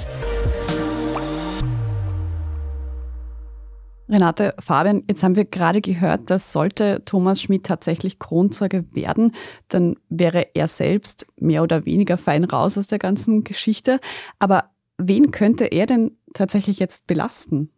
Renate, 4.14 4.54
Fabian, 4.60 5.04
jetzt 5.10 5.24
haben 5.24 5.36
wir 5.36 5.46
gerade 5.46 5.82
gehört, 5.82 6.30
dass 6.30 6.52
sollte 6.52 7.04
Thomas 7.06 7.42
Schmidt 7.42 7.66
tatsächlich 7.66 8.20
Kronzeuge 8.20 8.86
werden, 8.94 9.34
dann 9.68 9.96
wäre 10.10 10.56
er 10.56 10.68
selbst 10.68 11.28
mehr 11.40 11.64
oder 11.64 11.86
weniger 11.86 12.18
fein 12.18 12.44
raus 12.44 12.78
aus 12.78 12.88
der 12.88 13.00
ganzen 13.00 13.44
Geschichte. 13.44 14.00
Aber 14.40 14.72
wen 14.98 15.32
könnte 15.32 15.66
er 15.66 15.86
denn 15.86 16.12
tatsächlich 16.34 16.80
jetzt 16.80 17.08
belasten? 17.08 17.70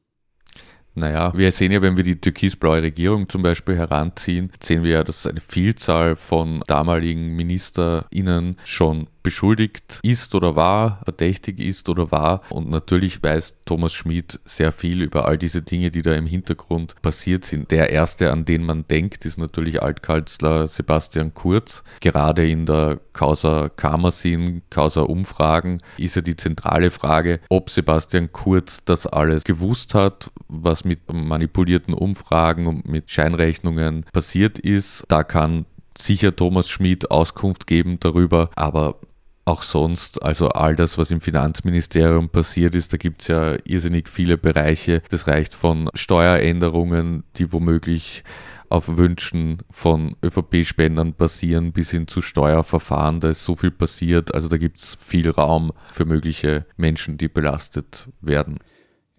Naja, 0.94 1.34
wir 1.36 1.52
sehen 1.52 1.74
ja, 1.74 1.82
wenn 1.82 1.98
wir 1.98 2.06
die 2.06 2.20
türkisblaue 2.22 2.82
Regierung 2.82 3.28
zum 3.28 3.42
Beispiel 3.42 3.76
heranziehen, 3.76 4.52
sehen 4.64 4.84
wir 4.84 4.92
ja, 4.92 5.04
dass 5.04 5.28
eine 5.28 5.42
Vielzahl 5.42 6.16
von 6.16 6.62
damaligen 6.68 7.36
MinisterInnen 7.36 8.58
schon 8.64 9.08
beschuldigt 9.25 10.00
ist 10.04 10.36
oder 10.36 10.56
war, 10.56 11.01
verdächtig 11.04 11.60
ist 11.60 11.89
oder 11.89 12.12
war. 12.12 12.42
Und 12.50 12.69
natürlich 12.69 13.22
weiß 13.22 13.56
Thomas 13.66 13.92
Schmid 13.92 14.39
sehr 14.45 14.72
viel 14.72 15.01
über 15.01 15.25
all 15.25 15.38
diese 15.38 15.63
Dinge, 15.63 15.89
die 15.89 16.04
da 16.04 16.13
im 16.13 16.27
Hintergrund 16.27 16.94
passiert 17.01 17.44
sind. 17.44 17.72
Der 17.72 17.89
erste, 17.89 18.31
an 18.31 18.45
den 18.45 18.63
man 18.63 18.88
denkt, 18.88 19.25
ist 19.25 19.39
natürlich 19.39 19.82
Altkanzler 19.82 20.67
Sebastian 20.67 21.34
Kurz. 21.34 21.84
Gerade 22.01 22.48
in 22.48 22.67
der 22.67 23.00
Causa 23.13 23.70
Kammersin, 23.70 24.62
Causa 24.70 25.01
Umfragen 25.01 25.82
ist 25.98 26.15
ja 26.15 26.22
die 26.22 26.36
zentrale 26.36 26.91
Frage, 26.91 27.39
ob 27.50 27.72
Sebastian 27.72 28.32
Kurz 28.32 28.84
das 28.86 29.08
alles 29.08 29.44
gewusst 29.44 29.96
hat, 29.96 30.32
was 30.48 30.86
mit 30.86 31.12
manipulierten 31.12 31.96
Umfragen 31.96 32.67
und 32.67 32.88
mit 32.88 33.10
Scheinrechnungen 33.10 34.05
passiert 34.13 34.60
ist. 34.60 35.03
Da 35.08 35.24
kann 35.24 35.65
sicher 35.98 36.36
Thomas 36.36 36.70
Schmid 36.70 37.10
Auskunft 37.12 37.67
geben 37.67 37.98
darüber, 38.00 38.50
aber 38.55 39.00
auch 39.46 39.62
sonst, 39.62 40.24
also 40.24 40.50
all 40.50 40.75
das, 40.75 40.98
was 40.98 41.12
im 41.12 41.22
Finanzministerium 41.22 42.30
passiert 42.30 42.74
ist, 42.74 42.92
da 42.94 42.98
gibt 42.98 43.22
es 43.22 43.28
ja 43.28 43.56
irrsinnig 43.64 44.10
viele 44.10 44.38
Bereiche. 44.38 45.04
Das 45.10 45.28
reicht 45.28 45.54
von 45.54 45.90
Steueränderungen, 45.94 47.24
die 47.38 47.54
womöglich 47.54 48.24
auf 48.70 48.98
Wünschen 48.98 49.60
von 49.72 50.16
ÖVP-Spendern 50.24 51.14
basieren, 51.14 51.72
bis 51.72 51.92
hin 51.92 52.08
zu 52.08 52.24
Steuerverfahren. 52.24 53.20
Da 53.20 53.30
ist 53.30 53.46
so 53.46 53.56
viel 53.56 53.72
passiert. 53.72 54.34
Also 54.34 54.50
da 54.50 54.58
gibt 54.58 54.80
es 54.80 54.98
viel 55.00 55.30
Raum 55.30 55.72
für 55.94 56.06
mögliche 56.06 56.66
Menschen, 56.75 57.18
die 57.18 57.28
belastet 57.28 58.10
werden. 58.22 58.58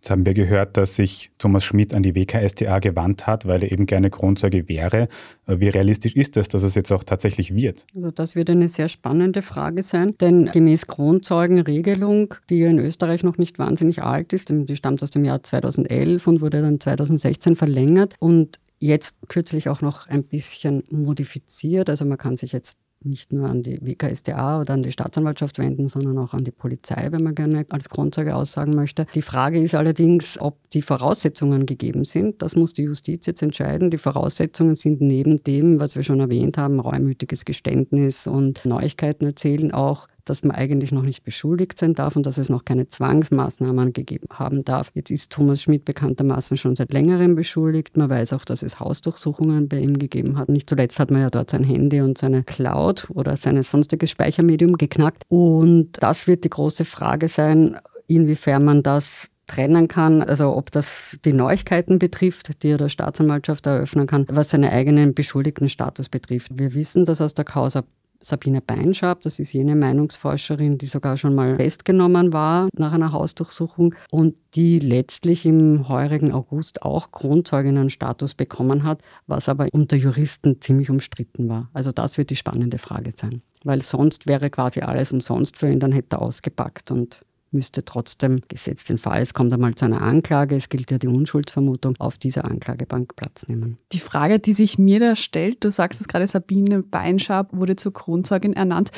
Jetzt 0.06 0.12
haben 0.12 0.24
wir 0.24 0.34
gehört, 0.34 0.76
dass 0.76 0.94
sich 0.94 1.32
Thomas 1.36 1.64
Schmidt 1.64 1.92
an 1.92 2.04
die 2.04 2.14
WKStA 2.14 2.78
gewandt 2.78 3.26
hat, 3.26 3.44
weil 3.48 3.64
er 3.64 3.72
eben 3.72 3.86
gerne 3.86 4.08
Kronzeuge 4.08 4.68
wäre. 4.68 5.08
Wie 5.48 5.68
realistisch 5.68 6.14
ist 6.14 6.36
es, 6.36 6.46
dass 6.46 6.62
es 6.62 6.76
jetzt 6.76 6.92
auch 6.92 7.02
tatsächlich 7.02 7.56
wird? 7.56 7.88
Also 7.92 8.12
das 8.12 8.36
wird 8.36 8.48
eine 8.48 8.68
sehr 8.68 8.86
spannende 8.88 9.42
Frage 9.42 9.82
sein, 9.82 10.14
denn 10.20 10.46
gemäß 10.52 10.86
Kronzeugenregelung, 10.86 12.36
die 12.48 12.62
in 12.62 12.78
Österreich 12.78 13.24
noch 13.24 13.36
nicht 13.36 13.58
wahnsinnig 13.58 14.04
alt 14.04 14.32
ist, 14.32 14.48
die 14.48 14.76
stammt 14.76 15.02
aus 15.02 15.10
dem 15.10 15.24
Jahr 15.24 15.42
2011 15.42 16.24
und 16.24 16.40
wurde 16.40 16.62
dann 16.62 16.78
2016 16.78 17.56
verlängert 17.56 18.14
und 18.20 18.60
jetzt 18.78 19.16
kürzlich 19.26 19.68
auch 19.68 19.80
noch 19.80 20.06
ein 20.06 20.22
bisschen 20.22 20.84
modifiziert. 20.88 21.90
Also 21.90 22.04
man 22.04 22.18
kann 22.18 22.36
sich 22.36 22.52
jetzt 22.52 22.78
nicht 23.06 23.32
nur 23.32 23.48
an 23.48 23.62
die 23.62 23.80
WKSDA 23.80 24.60
oder 24.60 24.74
an 24.74 24.82
die 24.82 24.92
Staatsanwaltschaft 24.92 25.58
wenden, 25.58 25.88
sondern 25.88 26.18
auch 26.18 26.34
an 26.34 26.44
die 26.44 26.50
Polizei, 26.50 27.08
wenn 27.10 27.22
man 27.22 27.34
gerne 27.34 27.66
als 27.70 27.88
Grundzeuge 27.88 28.34
aussagen 28.34 28.74
möchte. 28.74 29.06
Die 29.14 29.22
Frage 29.22 29.60
ist 29.60 29.74
allerdings, 29.74 30.38
ob 30.40 30.68
die 30.70 30.82
Voraussetzungen 30.82 31.66
gegeben 31.66 32.04
sind. 32.04 32.42
Das 32.42 32.56
muss 32.56 32.72
die 32.72 32.82
Justiz 32.82 33.26
jetzt 33.26 33.42
entscheiden. 33.42 33.90
Die 33.90 33.98
Voraussetzungen 33.98 34.74
sind 34.74 35.00
neben 35.00 35.42
dem, 35.44 35.80
was 35.80 35.96
wir 35.96 36.02
schon 36.02 36.20
erwähnt 36.20 36.58
haben, 36.58 36.80
reumütiges 36.80 37.44
Geständnis 37.44 38.26
und 38.26 38.64
Neuigkeiten 38.64 39.26
erzählen, 39.26 39.72
auch 39.72 40.08
dass 40.26 40.44
man 40.44 40.54
eigentlich 40.54 40.92
noch 40.92 41.02
nicht 41.02 41.24
beschuldigt 41.24 41.78
sein 41.78 41.94
darf 41.94 42.16
und 42.16 42.26
dass 42.26 42.38
es 42.38 42.48
noch 42.48 42.64
keine 42.64 42.88
Zwangsmaßnahmen 42.88 43.92
gegeben 43.92 44.28
haben 44.32 44.64
darf. 44.64 44.90
Jetzt 44.94 45.10
ist 45.10 45.32
Thomas 45.32 45.62
Schmidt 45.62 45.84
bekanntermaßen 45.84 46.56
schon 46.56 46.76
seit 46.76 46.92
längerem 46.92 47.34
beschuldigt. 47.34 47.96
Man 47.96 48.10
weiß 48.10 48.32
auch, 48.34 48.44
dass 48.44 48.62
es 48.62 48.80
Hausdurchsuchungen 48.80 49.68
bei 49.68 49.78
ihm 49.78 49.98
gegeben 49.98 50.36
hat. 50.36 50.48
Nicht 50.48 50.68
zuletzt 50.68 50.98
hat 50.98 51.10
man 51.10 51.22
ja 51.22 51.30
dort 51.30 51.50
sein 51.50 51.64
Handy 51.64 52.00
und 52.00 52.18
seine 52.18 52.42
Cloud 52.42 53.08
oder 53.10 53.36
sein 53.36 53.62
sonstiges 53.62 54.10
Speichermedium 54.10 54.76
geknackt. 54.76 55.22
Und 55.28 55.92
das 56.00 56.26
wird 56.26 56.44
die 56.44 56.50
große 56.50 56.84
Frage 56.84 57.28
sein, 57.28 57.76
inwiefern 58.08 58.64
man 58.64 58.82
das 58.82 59.30
trennen 59.46 59.88
kann, 59.88 60.22
also 60.22 60.56
ob 60.56 60.70
das 60.72 61.18
die 61.24 61.32
Neuigkeiten 61.32 61.98
betrifft, 61.98 62.62
die 62.62 62.70
er 62.70 62.78
der 62.78 62.88
Staatsanwaltschaft 62.88 63.66
eröffnen 63.66 64.06
kann, 64.06 64.26
was 64.28 64.50
seinen 64.50 64.70
eigenen 64.70 65.14
beschuldigten 65.14 65.68
Status 65.68 66.08
betrifft. 66.08 66.50
Wir 66.58 66.74
wissen, 66.74 67.04
dass 67.04 67.20
aus 67.20 67.34
der 67.34 67.44
Causa 67.44 67.84
Sabine 68.20 68.60
Beinschab, 68.60 69.20
das 69.22 69.38
ist 69.38 69.52
jene 69.52 69.76
Meinungsforscherin, 69.76 70.78
die 70.78 70.86
sogar 70.86 71.16
schon 71.16 71.34
mal 71.34 71.56
festgenommen 71.56 72.32
war 72.32 72.68
nach 72.76 72.92
einer 72.92 73.12
Hausdurchsuchung 73.12 73.94
und 74.10 74.38
die 74.54 74.78
letztlich 74.78 75.46
im 75.46 75.88
heurigen 75.88 76.32
August 76.32 76.82
auch 76.82 77.12
Kronzeuginnenstatus 77.12 78.34
bekommen 78.34 78.84
hat, 78.84 79.00
was 79.26 79.48
aber 79.48 79.68
unter 79.72 79.96
Juristen 79.96 80.60
ziemlich 80.60 80.90
umstritten 80.90 81.48
war. 81.48 81.70
Also 81.72 81.92
das 81.92 82.18
wird 82.18 82.30
die 82.30 82.36
spannende 82.36 82.78
Frage 82.78 83.12
sein, 83.12 83.42
weil 83.64 83.82
sonst 83.82 84.26
wäre 84.26 84.50
quasi 84.50 84.80
alles 84.80 85.12
umsonst 85.12 85.56
für 85.58 85.70
ihn, 85.70 85.80
dann 85.80 85.92
hätte 85.92 86.16
er 86.16 86.22
ausgepackt 86.22 86.90
und 86.90 87.24
müsste 87.50 87.84
trotzdem, 87.84 88.40
gesetzt 88.48 88.88
den 88.88 88.98
Fall, 88.98 89.22
es 89.22 89.34
kommt 89.34 89.52
einmal 89.52 89.74
zu 89.74 89.84
einer 89.84 90.02
Anklage, 90.02 90.56
es 90.56 90.68
gilt 90.68 90.90
ja 90.90 90.98
die 90.98 91.08
Unschuldsvermutung, 91.08 91.94
auf 91.98 92.18
dieser 92.18 92.44
Anklagebank 92.44 93.16
Platz 93.16 93.48
nehmen. 93.48 93.76
Die 93.92 93.98
Frage, 93.98 94.38
die 94.38 94.52
sich 94.52 94.78
mir 94.78 95.00
da 95.00 95.16
stellt, 95.16 95.64
du 95.64 95.70
sagst 95.70 96.00
es 96.00 96.08
gerade, 96.08 96.26
Sabine 96.26 96.82
Beinschab 96.82 97.56
wurde 97.56 97.76
zur 97.76 97.92
Kronzeugin 97.92 98.52
ernannt. 98.52 98.90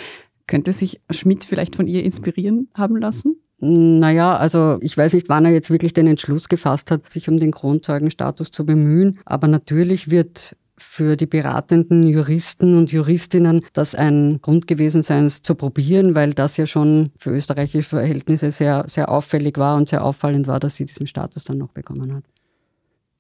Könnte 0.47 0.73
sich 0.73 1.01
Schmidt 1.11 1.45
vielleicht 1.45 1.77
von 1.77 1.87
ihr 1.87 2.05
inspirieren 2.05 2.69
haben 2.75 2.97
lassen? 2.97 3.37
Naja, 3.61 4.37
also 4.37 4.79
ich 4.81 4.97
weiß 4.97 5.15
nicht, 5.15 5.29
wann 5.29 5.45
er 5.45 5.51
jetzt 5.51 5.71
wirklich 5.71 5.93
den 5.93 6.07
Entschluss 6.07 6.49
gefasst 6.49 6.91
hat, 6.91 7.11
sich 7.11 7.29
um 7.29 7.39
den 7.39 7.51
Kronzeugenstatus 7.51 8.53
zu 8.53 8.65
bemühen, 8.65 9.19
aber 9.25 9.49
natürlich 9.49 10.11
wird 10.11 10.57
für 10.79 11.17
die 11.17 11.27
beratenden 11.27 12.03
Juristen 12.05 12.77
und 12.77 12.93
Juristinnen 12.93 13.65
das 13.73 13.95
ein 13.95 14.41
Grund 14.43 14.67
gewesen 14.67 15.03
sein, 15.03 15.27
es 15.27 15.43
zu 15.43 15.55
probieren, 15.55 16.15
weil 16.15 16.35
das 16.35 16.57
ja 16.57 16.67
schon 16.67 17.11
für 17.19 17.31
österreichische 17.31 17.89
Verhältnisse 17.89 18.51
sehr, 18.51 18.85
sehr 18.89 19.09
auffällig 19.11 19.59
war 19.59 19.77
und 19.77 19.89
sehr 19.89 20.05
auffallend 20.05 20.47
war, 20.47 20.61
dass 20.61 20.77
sie 20.77 20.87
diesen 20.87 21.07
Status 21.07 21.45
dann 21.45 21.59
noch 21.59 21.73
bekommen 21.73 22.15
hat. 22.15 22.25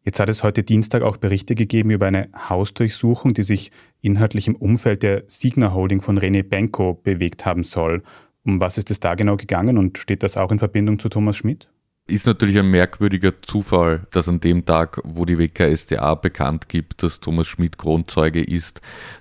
Jetzt 0.04 0.20
hat 0.20 0.30
es 0.30 0.42
heute 0.42 0.62
Dienstag 0.62 1.02
auch 1.02 1.18
Berichte 1.18 1.54
gegeben 1.54 1.90
über 1.90 2.06
eine 2.06 2.30
Hausdurchsuchung, 2.48 3.34
die 3.34 3.42
sich 3.42 3.72
inhaltlich 4.00 4.48
im 4.48 4.56
Umfeld 4.56 5.02
der 5.02 5.24
Signa 5.26 5.74
Holding 5.74 6.00
von 6.00 6.18
René 6.18 6.42
Benko 6.42 6.94
bewegt 6.94 7.44
haben 7.44 7.62
soll. 7.62 8.02
Um 8.42 8.58
was 8.58 8.78
ist 8.78 8.90
es 8.90 9.00
da 9.00 9.14
genau 9.16 9.36
gegangen 9.36 9.76
und 9.76 9.98
steht 9.98 10.22
das 10.22 10.38
auch 10.38 10.50
in 10.50 10.58
Verbindung 10.58 10.98
zu 10.98 11.10
Thomas 11.10 11.36
Schmidt? 11.36 11.68
Ist 12.10 12.26
natürlich 12.26 12.58
ein 12.58 12.70
merkwürdiger 12.70 13.42
Zufall, 13.42 14.06
dass 14.12 14.30
an 14.30 14.40
dem 14.40 14.64
Tag, 14.64 14.98
wo 15.04 15.26
die 15.26 15.36
WKSDA 15.36 16.14
bekannt 16.14 16.70
gibt, 16.70 17.02
dass 17.02 17.20
Thomas 17.20 17.46
Schmidt 17.46 17.76
Kronzeuge 17.76 18.42
ist, 18.42 18.80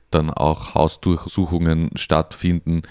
dann 0.09 0.29
auch 0.29 0.73
Hausdurchsuchungen 0.73 1.89
stattfinden, 1.95 2.83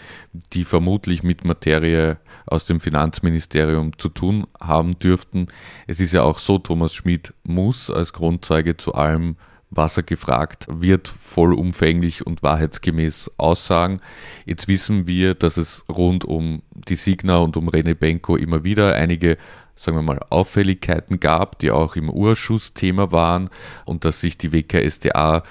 die 0.53 0.65
vermutlich 0.65 1.23
mit 1.23 1.47
Materie 1.47 2.19
aus 2.45 2.67
dem 2.67 2.79
Finanzministerium 2.79 3.97
zu 3.97 4.11
tun 4.11 4.47
haben 4.61 4.99
dürften. 4.99 5.47
Es 5.87 5.99
ist 5.99 6.13
ja 6.13 6.25
auch 6.25 6.41
so, 6.41 6.59
Thomas 6.59 6.93
Schmidt 6.93 7.33
muss 7.43 7.91
als 7.91 8.13
Kronzeuge 8.13 8.77
zu 8.77 8.95
allem 8.95 9.37
was 9.71 9.97
er 9.97 10.05
gefragt 10.05 10.67
wird, 10.71 11.09
vollumfänglich 11.09 12.25
und 12.25 12.43
wahrheitsgemäß 12.43 13.33
aussagen. 13.37 14.01
Jetzt 14.45 14.69
wissen 14.69 15.09
wir, 15.09 15.35
dass 15.35 15.57
es 15.57 15.85
rund 15.89 16.25
um 16.25 16.63
die 16.71 16.95
Signa 16.95 17.39
und 17.39 17.57
um 17.57 17.69
Rene 17.69 17.97
Benko 17.97 18.37
immer 18.37 18.63
wieder 18.63 18.95
einige 18.95 19.37
sagen 19.77 19.99
wir 19.99 20.03
mal, 20.03 20.21
Auffälligkeiten 20.31 21.21
gab, 21.21 21.59
die 21.59 21.71
auch 21.71 21.97
im 21.97 22.11
Urschuss 22.11 22.75
Thema 22.75 23.13
waren 23.13 23.51
und 23.85 24.05
dass 24.05 24.21
sich 24.21 24.39
die 24.39 24.53
WKSDA 24.53 25.43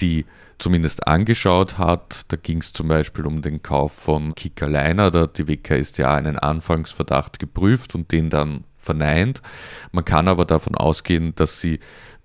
die 0.00 0.24
zumindest 0.58 1.06
angeschaut 1.06 1.78
hat. 1.78 2.24
Da 2.28 2.36
ging 2.36 2.58
es 2.58 2.72
zum 2.72 2.88
Beispiel 2.88 3.26
um 3.26 3.42
den 3.42 3.62
Kauf 3.62 3.92
von 3.92 4.34
Kickerliner, 4.34 5.10
da 5.10 5.22
hat 5.22 5.38
die 5.38 5.46
WKSDA 5.46 6.14
einen 6.14 6.38
Anfangsverdacht 6.38 7.38
geprüft 7.38 7.94
und 7.94 8.10
den 8.10 8.30
dann 8.30 8.64
verneint. 8.78 9.42
Man 9.92 10.04
kann 10.04 10.28
aber 10.28 10.44
davon 10.44 10.74
ausgehen, 10.74 11.34
dass 11.34 11.60
sie 11.60 11.80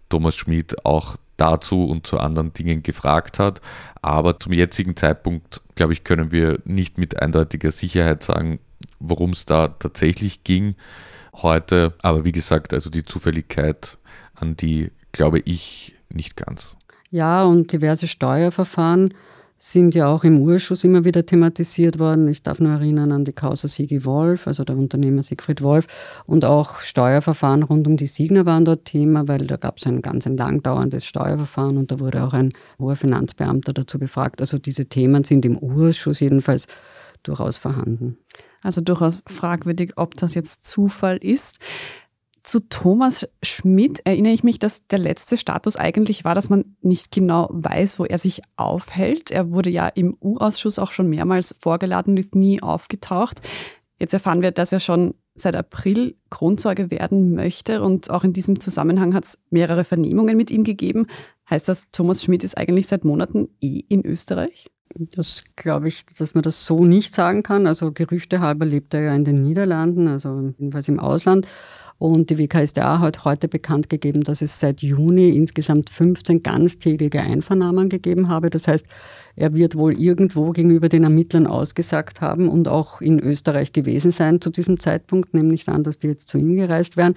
Thomas 0.10 0.36
Schmid 0.36 0.86
auch 0.86 1.18
dazu 1.38 1.86
und 1.86 2.06
zu 2.06 2.20
anderen 2.20 2.54
Dingen 2.54 2.84
gefragt 2.84 3.40
hat. 3.40 3.62
Aber 4.02 4.40
zum 4.40 4.54
jetzigen 4.54 4.96
Zeitpunkt, 4.96 5.62
glaube 5.76 5.94
ich, 5.94 6.04
können 6.04 6.32
wir 6.32 6.60
nicht 6.66 6.98
mit 6.98 7.22
eindeutiger 7.22 7.72
Sicherheit 7.72 8.24
sagen, 8.24 8.60
worum 9.00 9.32
es 9.32 9.46
da 9.46 9.70
tatsächlich 9.70 10.44
ging 10.44 10.76
heute. 11.34 11.94
Aber 12.02 12.26
wie 12.26 12.32
gesagt, 12.32 12.74
also 12.74 12.90
die 12.90 13.06
Zufälligkeit, 13.06 13.98
an 14.36 14.56
die 14.56 14.92
glaube 15.12 15.40
ich 15.40 15.96
nicht 16.10 16.36
ganz. 16.36 16.76
Ja, 17.12 17.44
und 17.44 17.72
diverse 17.72 18.08
Steuerverfahren 18.08 19.14
sind 19.62 19.94
ja 19.94 20.08
auch 20.08 20.24
im 20.24 20.40
Urschuss 20.40 20.86
immer 20.86 21.04
wieder 21.04 21.26
thematisiert 21.26 22.00
worden. 22.00 22.30
Ich 22.30 22.42
darf 22.42 22.62
nur 22.62 22.72
erinnern 22.72 23.12
an 23.12 23.26
die 23.26 23.34
Causa 23.34 23.68
Sigi 23.68 24.06
Wolf, 24.06 24.48
also 24.48 24.64
der 24.64 24.78
Unternehmer 24.78 25.22
Siegfried 25.22 25.62
Wolf. 25.62 26.24
Und 26.26 26.46
auch 26.46 26.80
Steuerverfahren 26.80 27.64
rund 27.64 27.86
um 27.86 27.98
die 27.98 28.06
Signer 28.06 28.46
waren 28.46 28.64
dort 28.64 28.86
Thema, 28.86 29.28
weil 29.28 29.48
da 29.48 29.58
gab 29.58 29.78
es 29.78 29.86
ein 29.86 30.02
ganz 30.02 30.26
ein 30.26 30.38
lang 30.38 30.64
dauerndes 30.64 31.06
Steuerverfahren 31.06 31.78
und 31.78 31.92
da 31.92 32.00
wurde 32.00 32.24
auch 32.24 32.32
ein 32.34 32.54
hoher 32.80 32.96
Finanzbeamter 32.96 33.74
dazu 33.74 34.00
befragt. 34.00 34.40
Also 34.40 34.60
diese 34.60 34.86
Themen 34.86 35.26
sind 35.26 35.44
im 35.46 35.58
Urschuss 35.58 36.22
jedenfalls 36.22 36.66
durchaus 37.24 37.58
vorhanden. 37.58 38.18
Also 38.64 38.82
durchaus 38.82 39.24
fragwürdig, 39.28 39.94
ob 39.98 40.16
das 40.16 40.36
jetzt 40.36 40.66
Zufall 40.66 41.18
ist. 41.18 41.60
Zu 42.44 42.62
Thomas 42.62 43.28
Schmidt 43.44 44.00
erinnere 44.06 44.34
ich 44.34 44.44
mich, 44.44 44.60
dass 44.60 44.88
der 44.88 45.00
letzte 45.00 45.38
Status 45.38 45.76
eigentlich 45.76 46.24
war, 46.24 46.36
dass 46.36 46.50
man 46.50 46.76
nicht 46.82 47.12
genau 47.12 47.50
weiß, 47.52 48.00
wo 48.00 48.06
er 48.06 48.18
sich 48.18 48.42
aufhält. 48.56 49.30
Er 49.30 49.52
wurde 49.52 49.70
ja 49.70 49.88
im 49.88 50.18
U-Ausschuss 50.22 50.80
auch 50.80 50.92
schon 50.92 51.10
mehrmals 51.10 51.56
vorgeladen 51.60 52.14
und 52.14 52.18
ist 52.18 52.36
nie 52.36 52.62
aufgetaucht. 52.62 53.42
Jetzt 54.00 54.14
erfahren 54.14 54.42
wir, 54.42 54.52
dass 54.52 54.72
er 54.72 54.80
schon 54.80 55.14
seit 55.36 55.56
April 55.56 56.16
Kronzeuge 56.30 56.92
werden 56.92 57.34
möchte 57.34 57.82
und 57.82 58.10
auch 58.10 58.24
in 58.24 58.34
diesem 58.34 58.60
Zusammenhang 58.60 59.14
hat 59.14 59.26
es 59.26 59.40
mehrere 59.50 59.84
Vernehmungen 59.84 60.38
mit 60.38 60.52
ihm 60.52 60.64
gegeben. 60.64 61.08
Heißt 61.50 61.68
das, 61.68 61.92
Thomas 61.92 62.24
Schmidt 62.24 62.44
ist 62.44 62.58
eigentlich 62.58 62.88
seit 62.88 63.04
Monaten 63.04 63.50
eh 63.62 63.84
in 63.90 64.06
Österreich? 64.06 64.72
Das 64.96 65.44
glaube 65.56 65.88
ich, 65.88 66.06
dass 66.06 66.34
man 66.34 66.42
das 66.42 66.66
so 66.66 66.86
nicht 66.86 67.14
sagen 67.14 67.44
kann. 67.44 67.68
Also 67.68 67.92
Gerüchte 67.92 68.40
halber 68.40 68.66
lebt 68.66 68.94
er 68.94 69.02
ja 69.02 69.16
in 69.16 69.24
den 69.24 69.42
Niederlanden, 69.42 70.08
also 70.08 70.54
jedenfalls 70.58 70.88
im 70.88 71.00
Ausland. 71.00 71.48
Und 72.00 72.30
die 72.30 72.38
WKSDA 72.38 73.00
hat 73.00 73.26
heute 73.26 73.50
bekannt 73.50 73.90
gegeben, 73.90 74.24
dass 74.24 74.42
es 74.42 74.58
seit 74.60 74.82
Juni 74.82 75.32
insgesamt 75.32 75.90
15 75.90 76.44
ganztägige 76.44 77.20
Einvernahmen 77.20 77.90
gegeben 77.90 78.30
habe. 78.30 78.50
Das 78.50 78.70
heißt, 78.70 78.86
er 79.36 79.54
wird 79.54 79.76
wohl 79.76 80.00
irgendwo 80.00 80.52
gegenüber 80.52 80.88
den 80.88 81.04
Ermittlern 81.04 81.46
ausgesagt 81.46 82.22
haben 82.22 82.48
und 82.48 82.70
auch 82.70 83.02
in 83.02 83.20
Österreich 83.20 83.74
gewesen 83.74 84.12
sein 84.12 84.40
zu 84.40 84.50
diesem 84.50 84.80
Zeitpunkt, 84.80 85.34
nämlich 85.34 85.66
dann, 85.66 85.84
dass 85.84 86.00
die 86.00 86.08
jetzt 86.08 86.30
zu 86.30 86.38
ihm 86.38 86.56
gereist 86.56 86.96
wären. 86.96 87.16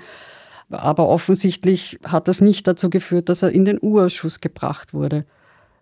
Aber 0.69 1.09
offensichtlich 1.09 2.01
hat 2.05 2.27
das 2.27 2.41
nicht 2.41 2.67
dazu 2.67 2.91
geführt, 2.91 3.29
dass 3.29 3.43
er 3.43 3.51
in 3.51 3.65
den 3.65 3.79
U-Ausschuss 3.81 4.41
gebracht 4.41 4.95
wurde. 4.95 5.25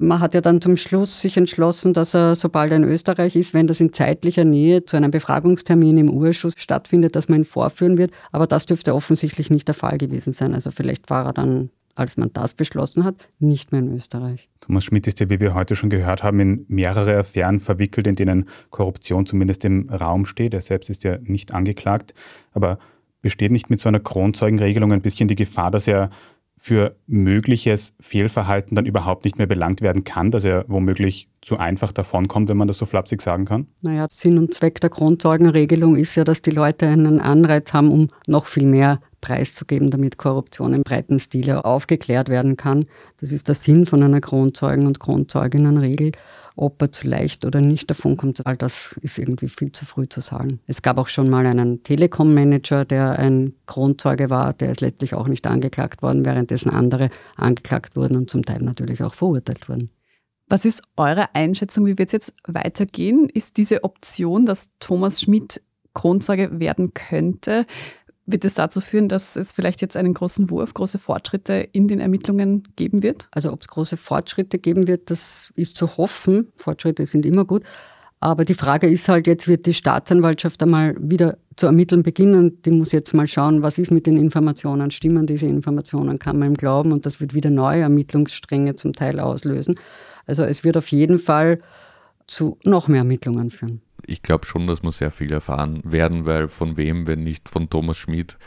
Man 0.03 0.21
hat 0.21 0.33
ja 0.33 0.41
dann 0.41 0.63
zum 0.63 0.79
Schluss 0.79 1.21
sich 1.21 1.37
entschlossen, 1.37 1.93
dass 1.93 2.15
er, 2.15 2.35
sobald 2.35 2.73
er 2.73 2.79
in 2.79 2.85
Österreich 2.85 3.37
ist, 3.37 3.53
wenn 3.53 3.67
das 3.67 3.81
in 3.81 3.93
zeitlicher 3.93 4.45
Nähe 4.45 4.87
zu 4.87 4.97
einem 4.97 5.11
Befragungstermin 5.11 5.99
im 5.99 6.09
Urschuss 6.09 6.55
stattfindet, 6.57 7.17
dass 7.17 7.29
man 7.29 7.41
ihn 7.41 7.45
vorführen 7.45 7.99
wird. 7.99 8.11
Aber 8.33 8.47
das 8.47 8.65
dürfte 8.65 8.95
offensichtlich 8.95 9.51
nicht 9.51 9.69
der 9.69 9.75
Fall 9.75 9.99
gewesen 9.99 10.33
sein. 10.33 10.55
Also 10.55 10.71
vielleicht 10.71 11.11
war 11.11 11.27
er 11.27 11.33
dann 11.35 11.69
als 11.97 12.17
man 12.17 12.33
das 12.33 12.55
beschlossen 12.55 13.05
hat, 13.05 13.29
nicht 13.41 13.73
mehr 13.73 13.81
in 13.81 13.93
Österreich. 13.95 14.49
Thomas 14.61 14.85
Schmidt 14.85 15.07
ist 15.07 15.21
ja, 15.21 15.29
wie 15.29 15.41
wir 15.41 15.53
heute 15.53 15.75
schon 15.75 15.91
gehört 15.91 16.23
haben, 16.23 16.41
in 16.41 16.65
mehrere 16.69 17.19
Affären 17.19 17.61
verwickelt, 17.61 18.07
in 18.07 18.15
denen 18.15 18.49
Korruption 18.71 19.27
zumindest 19.27 19.67
im 19.67 19.91
Raum 19.91 20.25
steht. 20.25 20.55
Er 20.55 20.63
selbst 20.63 20.89
ist 20.89 21.05
ja 21.05 21.19
nicht 21.21 21.53
angeklagt. 21.53 22.15
Aber 22.53 22.79
besteht 23.21 23.53
nicht 23.53 23.69
mit 23.69 23.81
so 23.81 23.89
einer 23.89 24.01
Kronzeugenregelung 24.01 24.93
ein 24.93 25.03
bisschen 25.03 25.29
die 25.29 25.37
Gefahr, 25.37 25.71
dass 25.71 25.87
er 25.87 26.09
für 26.63 26.95
mögliches 27.07 27.95
Fehlverhalten 28.01 28.75
dann 28.75 28.85
überhaupt 28.85 29.25
nicht 29.25 29.39
mehr 29.39 29.47
belangt 29.47 29.81
werden 29.81 30.05
kann, 30.05 30.31
dass 30.31 30.45
er 30.45 30.67
womöglich 30.69 31.31
zu 31.41 31.57
einfach 31.57 31.91
davonkommt, 31.91 32.51
wenn 32.51 32.59
man 32.59 32.69
das 32.69 32.77
so 32.77 32.85
flapsig 32.85 33.23
sagen 33.23 33.47
kann? 33.47 33.67
Naja, 33.81 34.07
Sinn 34.11 34.37
und 34.37 34.53
Zweck 34.53 34.79
der 34.79 34.91
Grundzeugenregelung 34.91 35.97
ist 35.97 36.17
ja, 36.17 36.25
dass 36.25 36.43
die 36.43 36.51
Leute 36.51 36.87
einen 36.87 37.19
Anreiz 37.19 37.73
haben, 37.73 37.91
um 37.91 38.09
noch 38.27 38.45
viel 38.45 38.67
mehr 38.67 39.01
preiszugeben, 39.23 39.91
damit 39.91 40.19
Korruption 40.19 40.75
im 40.75 40.83
breiten 40.83 41.19
Stile 41.19 41.65
aufgeklärt 41.65 42.29
werden 42.29 42.59
kann. 42.59 42.85
Das 43.21 43.33
ist 43.33 43.49
der 43.49 43.55
Sinn 43.55 43.87
von 43.87 44.03
einer 44.03 44.21
Kronzeugen- 44.21 44.87
und 44.87 45.01
Kronzeuginnenregel. 45.01 46.13
Ob 46.57 46.81
er 46.83 46.93
zu 46.93 47.07
leicht 47.07 47.45
oder 47.45 47.61
nicht 47.61 47.91
davon 47.91 48.17
kommt, 48.17 48.47
all 48.47 48.57
das 48.57 48.99
ist 49.03 49.19
irgendwie 49.19 49.49
viel 49.49 49.73
zu 49.73 49.85
früh 49.85 50.09
zu 50.09 50.21
sagen. 50.21 50.61
Es 50.67 50.83
gab 50.83 50.99
auch 50.99 51.09
schon 51.09 51.31
mal 51.31 51.47
einen 51.47 51.83
Telekom-Manager, 51.83 52.85
der 52.85 53.19
ein 53.19 53.55
Kronzeuge 53.67 54.31
war, 54.31 54.53
der 54.53 54.71
ist 54.71 54.81
letztlich 54.81 55.15
auch 55.15 55.29
nicht 55.29 55.47
angeklagt 55.47 56.03
worden, 56.03 56.25
währenddessen 56.25 56.71
andere 56.71 57.11
angeklagt 57.37 57.97
wurden 57.97 58.17
und 58.17 58.31
zum 58.31 58.45
Teil 58.45 58.63
natürlich 58.63 59.03
auch 59.03 59.15
verurteilt 59.15 59.69
wurden. 59.69 59.91
Was 60.49 60.65
ist 60.65 60.83
eure 60.97 61.35
Einschätzung? 61.35 61.87
Wie 61.87 61.97
wird 61.97 62.09
es 62.09 62.13
jetzt 62.13 62.35
weitergehen? 62.45 63.29
Ist 63.29 63.57
diese 63.57 63.85
Option, 63.85 64.47
dass 64.47 64.71
Thomas 64.81 65.21
Schmidt 65.21 65.63
Kronzeuge 65.95 66.61
werden 66.61 66.95
könnte, 66.95 67.67
wird 68.33 68.45
es 68.45 68.55
dazu 68.55 68.81
führen, 68.81 69.09
dass 69.09 69.37
es 69.37 69.53
vielleicht 69.53 69.81
jetzt 69.81 69.97
einen 69.97 70.15
großen 70.15 70.51
Wurf, 70.51 70.75
große 70.75 70.99
Fortschritte 70.99 71.69
in 71.73 71.89
den 71.89 72.01
Ermittlungen 72.01 72.65
geben 72.77 73.03
wird? 73.03 73.29
Also 73.33 73.53
ob 73.53 73.63
es 73.63 73.69
große 73.69 73.97
Fortschritte 73.97 74.59
geben 74.59 74.89
wird, 74.89 75.11
das 75.11 75.53
ist 75.57 75.77
zu 75.77 75.97
hoffen. 75.97 76.53
Fortschritte 76.57 77.07
sind 77.07 77.27
immer 77.27 77.45
gut. 77.45 77.63
Aber 78.21 78.45
die 78.45 78.55
Frage 78.55 78.87
ist 78.87 79.09
halt, 79.09 79.27
jetzt 79.27 79.49
wird 79.49 79.65
die 79.65 79.73
Staatsanwaltschaft 79.73 80.63
einmal 80.63 80.95
wieder 81.01 81.39
zu 81.57 81.67
ermitteln 81.67 82.03
beginnen. 82.03 82.61
Die 82.63 82.71
muss 82.71 82.93
jetzt 82.93 83.15
mal 83.15 83.27
schauen, 83.27 83.63
was 83.63 83.79
ist 83.79 83.91
mit 83.91 84.07
den 84.07 84.19
Informationen. 84.19 84.91
Stimmen 84.91 85.27
diese 85.27 85.47
Informationen? 85.47 86.19
Kann 86.19 86.39
man 86.39 86.51
ihm 86.51 86.57
glauben? 86.57 86.93
Und 86.93 87.07
das 87.07 87.21
wird 87.21 87.33
wieder 87.33 87.49
neue 87.49 87.81
Ermittlungsstränge 87.81 88.75
zum 88.75 88.93
Teil 88.93 89.21
auslösen. 89.21 89.75
Also 90.27 90.43
es 90.43 90.65
wird 90.65 90.77
auf 90.77 90.89
jeden 90.89 91.19
Fall 91.19 91.59
zu 92.31 92.59
noch 92.65 92.89
mehr 92.89 92.99
Ermittlungen 92.99 93.51
führen. 93.51 93.83
Ich 94.07 94.23
glaube 94.23 94.47
schon, 94.47 94.67
dass 94.67 94.83
wir 94.83 94.93
sehr 94.93 95.11
viel 95.11 95.33
erfahren 95.33 95.83
werden, 95.85 96.25
weil 96.25 96.49
von 96.49 96.77
wem, 96.77 97.07
wenn 97.07 97.23
nicht 97.23 97.49
von 97.49 97.69
Thomas 97.69 97.97
Schmid, 97.97 98.39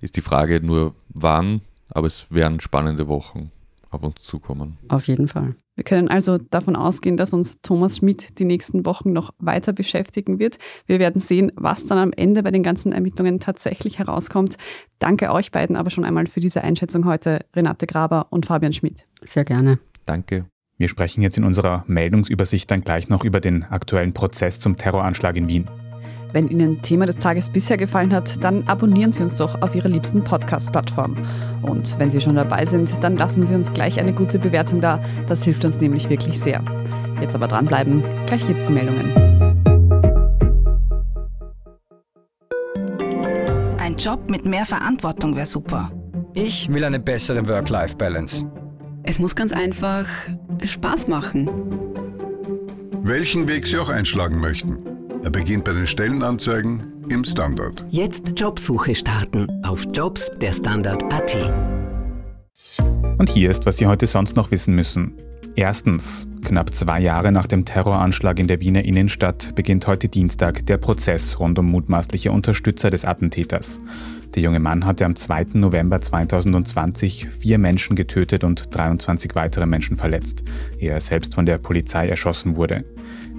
ist 0.00 0.16
die 0.16 0.22
Frage 0.22 0.64
nur 0.64 0.94
wann, 1.08 1.60
aber 1.90 2.06
es 2.06 2.26
werden 2.30 2.60
spannende 2.60 3.08
Wochen 3.08 3.50
auf 3.90 4.02
uns 4.02 4.22
zukommen. 4.22 4.76
Auf 4.88 5.06
jeden 5.06 5.28
Fall. 5.28 5.50
Wir 5.76 5.84
können 5.84 6.08
also 6.08 6.38
davon 6.38 6.74
ausgehen, 6.74 7.16
dass 7.16 7.32
uns 7.32 7.62
Thomas 7.62 7.98
Schmidt 7.98 8.38
die 8.38 8.44
nächsten 8.44 8.84
Wochen 8.86 9.12
noch 9.12 9.32
weiter 9.38 9.72
beschäftigen 9.72 10.38
wird. 10.38 10.58
Wir 10.86 10.98
werden 10.98 11.20
sehen, 11.20 11.52
was 11.54 11.86
dann 11.86 11.98
am 11.98 12.12
Ende 12.12 12.42
bei 12.42 12.50
den 12.50 12.62
ganzen 12.62 12.92
Ermittlungen 12.92 13.40
tatsächlich 13.40 13.98
herauskommt. 13.98 14.56
Danke 14.98 15.32
euch 15.32 15.52
beiden 15.52 15.76
aber 15.76 15.90
schon 15.90 16.04
einmal 16.04 16.26
für 16.26 16.40
diese 16.40 16.62
Einschätzung 16.62 17.04
heute, 17.04 17.44
Renate 17.54 17.86
Graber 17.86 18.26
und 18.30 18.46
Fabian 18.46 18.72
Schmidt. 18.72 19.06
Sehr 19.22 19.44
gerne. 19.44 19.78
Danke. 20.04 20.46
Wir 20.76 20.88
sprechen 20.88 21.22
jetzt 21.22 21.38
in 21.38 21.44
unserer 21.44 21.84
Meldungsübersicht 21.86 22.68
dann 22.68 22.82
gleich 22.82 23.08
noch 23.08 23.22
über 23.22 23.40
den 23.40 23.62
aktuellen 23.62 24.12
Prozess 24.12 24.58
zum 24.58 24.76
Terroranschlag 24.76 25.36
in 25.36 25.48
Wien. 25.48 25.70
Wenn 26.32 26.48
Ihnen 26.48 26.82
Thema 26.82 27.06
des 27.06 27.18
Tages 27.18 27.48
bisher 27.48 27.76
gefallen 27.76 28.12
hat, 28.12 28.42
dann 28.42 28.66
abonnieren 28.66 29.12
Sie 29.12 29.22
uns 29.22 29.36
doch 29.36 29.62
auf 29.62 29.76
Ihrer 29.76 29.88
liebsten 29.88 30.24
Podcast-Plattform. 30.24 31.16
Und 31.62 31.96
wenn 32.00 32.10
Sie 32.10 32.20
schon 32.20 32.34
dabei 32.34 32.66
sind, 32.66 33.04
dann 33.04 33.16
lassen 33.16 33.46
Sie 33.46 33.54
uns 33.54 33.72
gleich 33.72 34.00
eine 34.00 34.12
gute 34.12 34.40
Bewertung 34.40 34.80
da. 34.80 35.00
Das 35.28 35.44
hilft 35.44 35.64
uns 35.64 35.80
nämlich 35.80 36.10
wirklich 36.10 36.40
sehr. 36.40 36.60
Jetzt 37.20 37.36
aber 37.36 37.46
dranbleiben, 37.46 38.02
gleich 38.26 38.44
gibt's 38.44 38.66
die 38.66 38.72
Meldungen. 38.72 39.12
Ein 43.78 43.94
Job 43.96 44.28
mit 44.28 44.44
mehr 44.44 44.66
Verantwortung 44.66 45.36
wäre 45.36 45.46
super. 45.46 45.92
Ich 46.32 46.68
will 46.68 46.82
eine 46.82 46.98
bessere 46.98 47.46
Work-Life-Balance. 47.46 48.44
Es 49.04 49.20
muss 49.20 49.36
ganz 49.36 49.52
einfach 49.52 50.08
Spaß 50.62 51.08
machen. 51.08 51.50
Welchen 53.02 53.48
Weg 53.48 53.66
Sie 53.66 53.78
auch 53.78 53.88
einschlagen 53.88 54.40
möchten. 54.40 54.78
Er 55.22 55.30
beginnt 55.30 55.64
bei 55.64 55.72
den 55.72 55.86
Stellenanzeigen 55.86 56.92
im 57.08 57.24
Standard. 57.24 57.84
Jetzt 57.90 58.32
Jobsuche 58.36 58.94
starten 58.94 59.48
auf 59.64 59.86
Jobs 59.92 60.30
der 60.40 60.52
Standard.at. 60.52 61.36
Und 63.18 63.30
hier 63.30 63.50
ist, 63.50 63.66
was 63.66 63.76
Sie 63.76 63.86
heute 63.86 64.06
sonst 64.06 64.36
noch 64.36 64.50
wissen 64.50 64.74
müssen. 64.74 65.14
Erstens, 65.56 66.26
knapp 66.44 66.74
zwei 66.74 67.00
Jahre 67.00 67.30
nach 67.30 67.46
dem 67.46 67.64
Terroranschlag 67.64 68.40
in 68.40 68.48
der 68.48 68.60
Wiener 68.60 68.84
Innenstadt 68.84 69.54
beginnt 69.54 69.86
heute 69.86 70.08
Dienstag 70.08 70.66
der 70.66 70.78
Prozess 70.78 71.38
rund 71.38 71.58
um 71.58 71.70
mutmaßliche 71.70 72.32
Unterstützer 72.32 72.90
des 72.90 73.04
Attentäters. 73.04 73.80
Der 74.34 74.42
junge 74.42 74.58
Mann 74.58 74.84
hatte 74.84 75.04
am 75.04 75.14
2. 75.14 75.46
November 75.54 76.00
2020 76.00 77.28
vier 77.28 77.58
Menschen 77.58 77.94
getötet 77.94 78.42
und 78.42 78.74
23 78.74 79.36
weitere 79.36 79.66
Menschen 79.66 79.96
verletzt, 79.96 80.42
ehe 80.76 80.90
er 80.90 81.00
selbst 81.00 81.36
von 81.36 81.46
der 81.46 81.58
Polizei 81.58 82.08
erschossen 82.08 82.56
wurde. 82.56 82.84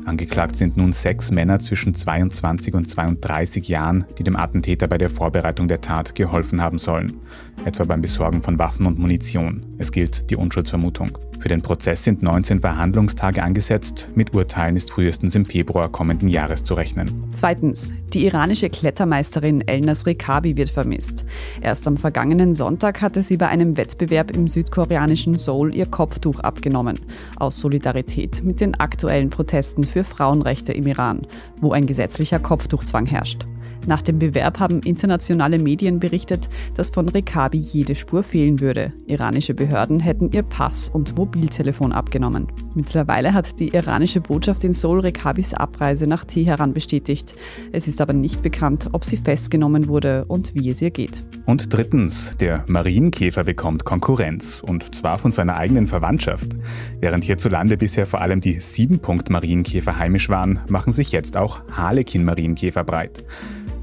Angeklagt 0.06 0.56
sind 0.56 0.78
nun 0.78 0.94
sechs 0.94 1.32
Männer 1.32 1.60
zwischen 1.60 1.96
22 1.96 2.76
und 2.76 2.88
32 2.88 3.68
Jahren, 3.68 4.06
die 4.18 4.24
dem 4.24 4.38
Attentäter 4.38 4.88
bei 4.88 4.98
der 4.98 5.10
Vorbereitung 5.10 5.68
der 5.68 5.82
Tat 5.82 6.16
geholfen 6.16 6.62
haben 6.62 6.78
sollen, 6.78 7.20
etwa 7.66 7.84
beim 7.84 8.02
Besorgen 8.02 8.42
von 8.42 8.58
Waffen 8.58 8.86
und 8.86 8.98
Munition. 8.98 9.66
Es 9.78 9.92
gilt 9.92 10.30
die 10.30 10.38
Unschuldsvermutung. 10.38 11.18
Für 11.40 11.50
den 11.50 11.62
Prozess 11.62 12.04
sind 12.04 12.24
19 12.24 12.62
Verhandlungstage 12.62 13.44
angesetzt. 13.44 14.10
Mit 14.16 14.34
Urteilen 14.34 14.76
ist 14.76 14.92
frühestens 14.92 15.36
im 15.36 15.46
Februar 15.46 15.90
kommenden 15.90 16.28
Jahres 16.28 16.64
zu 16.64 16.74
rechnen. 16.74 17.24
Zweitens. 17.34 17.94
Die 18.14 18.26
iranische 18.26 18.70
Klettermeisterin 18.70 19.62
Elnas 19.68 20.06
Rekabi 20.06 20.56
wird 20.56 20.70
vermisst. 20.70 21.26
Erst 21.62 21.86
am 21.88 21.98
vergangenen 21.98 22.54
Sonntag 22.54 23.02
hatte 23.02 23.24
sie 23.24 23.36
bei 23.36 23.48
einem 23.48 23.76
Wettbewerb 23.76 24.32
im 24.32 24.48
südkoreanischen 24.48 25.38
Seoul 25.38 25.76
ihr 25.76 25.86
Kopftuch 25.86 26.40
abgenommen. 26.40 27.00
Aus 27.36 27.60
Solidarität 27.60 28.44
mit 28.44 28.62
den 28.62 28.76
aktuellen 28.76 29.30
Protesten 29.30 29.84
für 29.84 30.06
Frauenrechte 30.06 30.72
im 30.72 30.88
Iran, 30.88 31.28
wo 31.60 31.74
ein 31.74 31.88
gesetzlicher 31.88 32.40
Kopftuchzwang 32.40 33.06
herrscht. 33.06 33.46
Nach 33.88 34.02
dem 34.02 34.20
Bewerb 34.20 34.60
haben 34.60 34.82
internationale 34.82 35.60
Medien 35.60 36.00
berichtet, 36.00 36.50
dass 36.76 36.90
von 36.90 37.08
Rekabi 37.08 37.58
jede 37.58 37.96
Spur 37.96 38.24
fehlen 38.24 38.60
würde. 38.60 38.94
Iranische 39.08 39.54
Behörden 39.54 40.00
hätten 40.00 40.32
ihr 40.32 40.44
Pass 40.44 40.90
und 40.90 41.16
Mobiltelefon 41.16 41.92
abgenommen. 41.92 42.48
Mittlerweile 42.74 43.34
hat 43.34 43.60
die 43.60 43.70
iranische 43.70 44.22
Botschaft 44.22 44.64
in 44.64 44.74
Seoul 44.74 45.02
Rekabis 45.02 45.54
Abreise 45.54 46.08
nach 46.08 46.26
Teheran 46.26 46.74
bestätigt. 46.74 47.36
Es 47.72 47.88
ist 47.88 48.02
aber 48.02 48.14
nicht 48.14 48.42
bekannt, 48.42 48.90
ob 48.92 49.06
sie 49.06 49.18
festgenommen 49.18 49.88
wurde 49.88 50.26
und 50.26 50.56
wie 50.56 50.70
es 50.70 50.82
ihr 50.82 50.92
geht. 50.92 51.24
Und 51.46 51.74
drittens, 51.74 52.36
der 52.38 52.66
Marienkäfer 52.68 53.44
bekommt 53.44 53.86
Konkurrenz, 53.86 54.64
und 54.66 54.96
zwar 54.96 55.20
von 55.20 55.32
seiner 55.32 55.58
eigenen 55.58 55.86
Verwandtschaft. 55.86 56.58
Während 57.00 57.24
hierzulande 57.24 57.78
bisher 57.78 58.08
vor 58.08 58.22
allem 58.22 58.42
die 58.42 58.60
Siebenpunkt-Marienkäfer 58.60 59.98
heimisch 60.00 60.30
waren, 60.30 60.60
machen 60.68 60.92
sich 60.92 61.12
jetzt 61.12 61.38
auch 61.38 61.62
Harlekin-Marienkäfer 61.72 62.84
breit. 62.84 63.24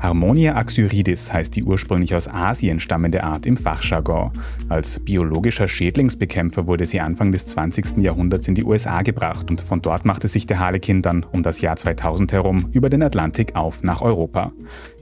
Harmonia 0.03 0.57
axyridis 0.57 1.33
heißt 1.33 1.55
die 1.55 1.63
ursprünglich 1.63 2.13
aus 2.17 2.27
Asien 2.27 2.81
stammende 2.81 3.23
Art 3.23 3.47
im 3.47 3.57
Fachjargon. 3.57 4.33
Als 4.69 4.99
biologischer 4.99 5.69
Schädlingsbekämpfer 5.69 6.67
wurde 6.67 6.87
sie 6.87 6.99
Anfang 6.99 7.31
des 7.31 7.47
20. 7.47 7.99
Jahrhunderts 7.99 8.49
in 8.49 8.57
die 8.57 8.65
USA 8.65 9.03
gebracht 9.03 9.49
und 9.49 9.61
von 9.61 9.81
dort 9.81 10.05
machte 10.05 10.27
sich 10.27 10.45
der 10.45 10.59
Harlekin 10.59 11.03
dann 11.03 11.25
um 11.31 11.45
das 11.45 11.61
Jahr 11.61 11.77
2000 11.77 12.33
herum 12.33 12.69
über 12.73 12.91
den 12.91 13.05
Atlantik 13.05 13.55
auf 13.55 13.85
nach 13.85 14.03
Europa. 14.03 14.53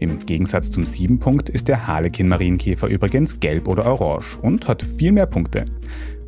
Im 0.01 0.27
Gegensatz 0.27 0.71
zum 0.71 0.85
Siebenpunkt 0.85 1.49
ist 1.49 1.69
der 1.69 1.87
Harlekin-Marienkäfer 1.87 2.87
übrigens 2.87 3.41
gelb 3.41 3.69
oder 3.69 3.87
orange 3.87 4.39
und 4.43 4.69
hat 4.69 4.83
viel 4.83 5.13
mehr 5.13 5.27
Punkte. 5.27 5.65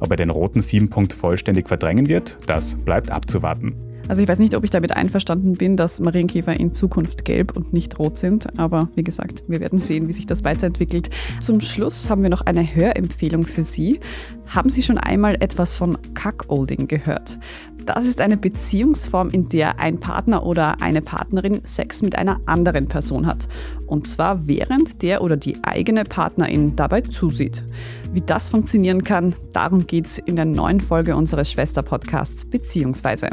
Ob 0.00 0.10
er 0.10 0.16
den 0.16 0.30
roten 0.30 0.60
Siebenpunkt 0.60 1.12
vollständig 1.12 1.68
verdrängen 1.68 2.08
wird, 2.08 2.38
das 2.46 2.74
bleibt 2.76 3.10
abzuwarten. 3.10 3.91
Also 4.08 4.22
ich 4.22 4.28
weiß 4.28 4.38
nicht, 4.38 4.54
ob 4.54 4.64
ich 4.64 4.70
damit 4.70 4.94
einverstanden 4.94 5.54
bin, 5.54 5.76
dass 5.76 6.00
Marienkäfer 6.00 6.58
in 6.58 6.72
Zukunft 6.72 7.24
gelb 7.24 7.56
und 7.56 7.72
nicht 7.72 7.98
rot 7.98 8.18
sind, 8.18 8.58
aber 8.58 8.88
wie 8.94 9.04
gesagt, 9.04 9.44
wir 9.48 9.60
werden 9.60 9.78
sehen, 9.78 10.08
wie 10.08 10.12
sich 10.12 10.26
das 10.26 10.44
weiterentwickelt. 10.44 11.10
Zum 11.40 11.60
Schluss 11.60 12.10
haben 12.10 12.22
wir 12.22 12.30
noch 12.30 12.42
eine 12.42 12.62
Hörempfehlung 12.62 13.46
für 13.46 13.62
Sie. 13.62 14.00
Haben 14.46 14.70
Sie 14.70 14.82
schon 14.82 14.98
einmal 14.98 15.36
etwas 15.36 15.76
von 15.76 15.96
Cuckolding 16.14 16.88
gehört? 16.88 17.38
Das 17.86 18.06
ist 18.06 18.20
eine 18.20 18.36
Beziehungsform, 18.36 19.30
in 19.30 19.48
der 19.48 19.78
ein 19.78 19.98
Partner 19.98 20.44
oder 20.46 20.80
eine 20.80 21.02
Partnerin 21.02 21.60
Sex 21.64 22.02
mit 22.02 22.16
einer 22.16 22.40
anderen 22.46 22.86
Person 22.86 23.26
hat. 23.26 23.48
Und 23.92 24.08
zwar 24.08 24.46
während 24.46 25.02
der 25.02 25.20
oder 25.20 25.36
die 25.36 25.62
eigene 25.64 26.04
Partnerin 26.04 26.74
dabei 26.76 27.02
zusieht. 27.02 27.62
Wie 28.10 28.22
das 28.22 28.48
funktionieren 28.48 29.04
kann, 29.04 29.34
darum 29.52 29.86
geht 29.86 30.06
es 30.06 30.18
in 30.18 30.34
der 30.34 30.46
neuen 30.46 30.80
Folge 30.80 31.14
unseres 31.14 31.52
Schwester-Podcasts 31.52 32.46
Beziehungsweise. 32.46 33.28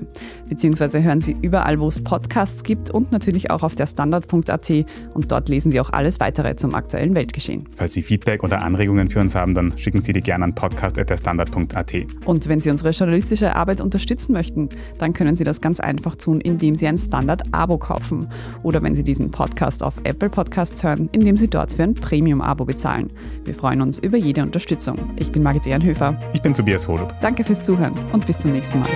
Beziehungsweise 0.50 1.02
hören 1.02 1.22
Sie 1.22 1.38
überall, 1.42 1.80
wo 1.80 1.88
es 1.88 2.04
Podcasts 2.04 2.64
gibt 2.64 2.90
und 2.90 3.14
natürlich 3.14 3.52
auch 3.52 3.64
auf 3.64 3.76
der 3.76 3.88
Standard.at 3.88 4.70
und 5.14 5.32
dort 5.32 5.48
lesen 5.48 5.72
Sie 5.72 5.80
auch 5.80 5.94
alles 5.94 6.20
weitere 6.20 6.54
zum 6.58 6.76
aktuellen 6.76 7.16
Weltgeschehen. 7.16 7.66
Falls 7.76 7.94
Sie 7.94 8.02
Feedback 8.02 8.44
oder 8.44 8.62
Anregungen 8.62 9.10
für 9.10 9.22
uns 9.22 9.36
haben, 9.36 9.54
dann 9.54 9.78
schicken 9.78 10.02
Sie 10.02 10.12
die 10.12 10.22
gerne 10.22 10.44
an 10.44 10.56
podcast.derstandard.at. 10.56 11.94
Und 12.26 12.50
wenn 12.50 12.60
Sie 12.60 12.70
unsere 12.70 12.90
journalistische 12.90 13.56
Arbeit 13.56 13.80
unterstützen 13.80 14.34
möchten, 14.34 14.68
dann 14.98 15.14
können 15.14 15.36
Sie 15.36 15.46
das 15.46 15.62
ganz 15.62 15.80
einfach 15.80 16.18
tun, 16.18 16.42
indem 16.42 16.76
Sie 16.76 16.86
ein 16.86 16.98
Standard-Abo 16.98 17.78
kaufen. 17.78 18.28
Oder 18.62 18.82
wenn 18.82 18.94
Sie 18.94 19.06
diesen 19.06 19.32
Podcast 19.32 19.84
auf 19.84 20.02
Apple 20.04 20.30
Podcasts 20.30 20.49
hören, 20.84 21.10
indem 21.12 21.38
Sie 21.38 21.50
dort 21.50 21.74
für 21.74 21.84
ein 21.84 21.94
Premium-Abo 21.94 22.66
bezahlen. 22.66 23.12
Wir 23.46 23.54
freuen 23.54 23.82
uns 23.82 24.00
über 24.00 24.18
jede 24.18 24.42
Unterstützung. 24.42 24.98
Ich 25.16 25.32
bin 25.32 25.44
Margit 25.44 25.68
Ehrenhöfer. 25.68 26.20
Ich 26.34 26.42
bin 26.42 26.54
Tobias 26.54 26.88
Holub. 26.88 27.14
Danke 27.22 27.44
fürs 27.44 27.64
Zuhören 27.64 27.94
und 28.12 28.26
bis 28.26 28.40
zum 28.40 28.52
nächsten 28.52 28.80
Mal. 28.80 28.90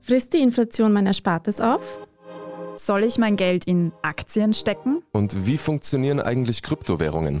Frisst 0.00 0.34
die 0.34 0.42
Inflation 0.42 0.92
mein 0.92 1.06
Erspartes 1.06 1.60
auf? 1.60 1.98
Soll 2.76 3.02
ich 3.02 3.18
mein 3.18 3.36
Geld 3.36 3.64
in 3.64 3.90
Aktien 4.02 4.54
stecken? 4.54 5.02
Und 5.12 5.46
wie 5.46 5.56
funktionieren 5.56 6.20
eigentlich 6.20 6.62
Kryptowährungen? 6.62 7.40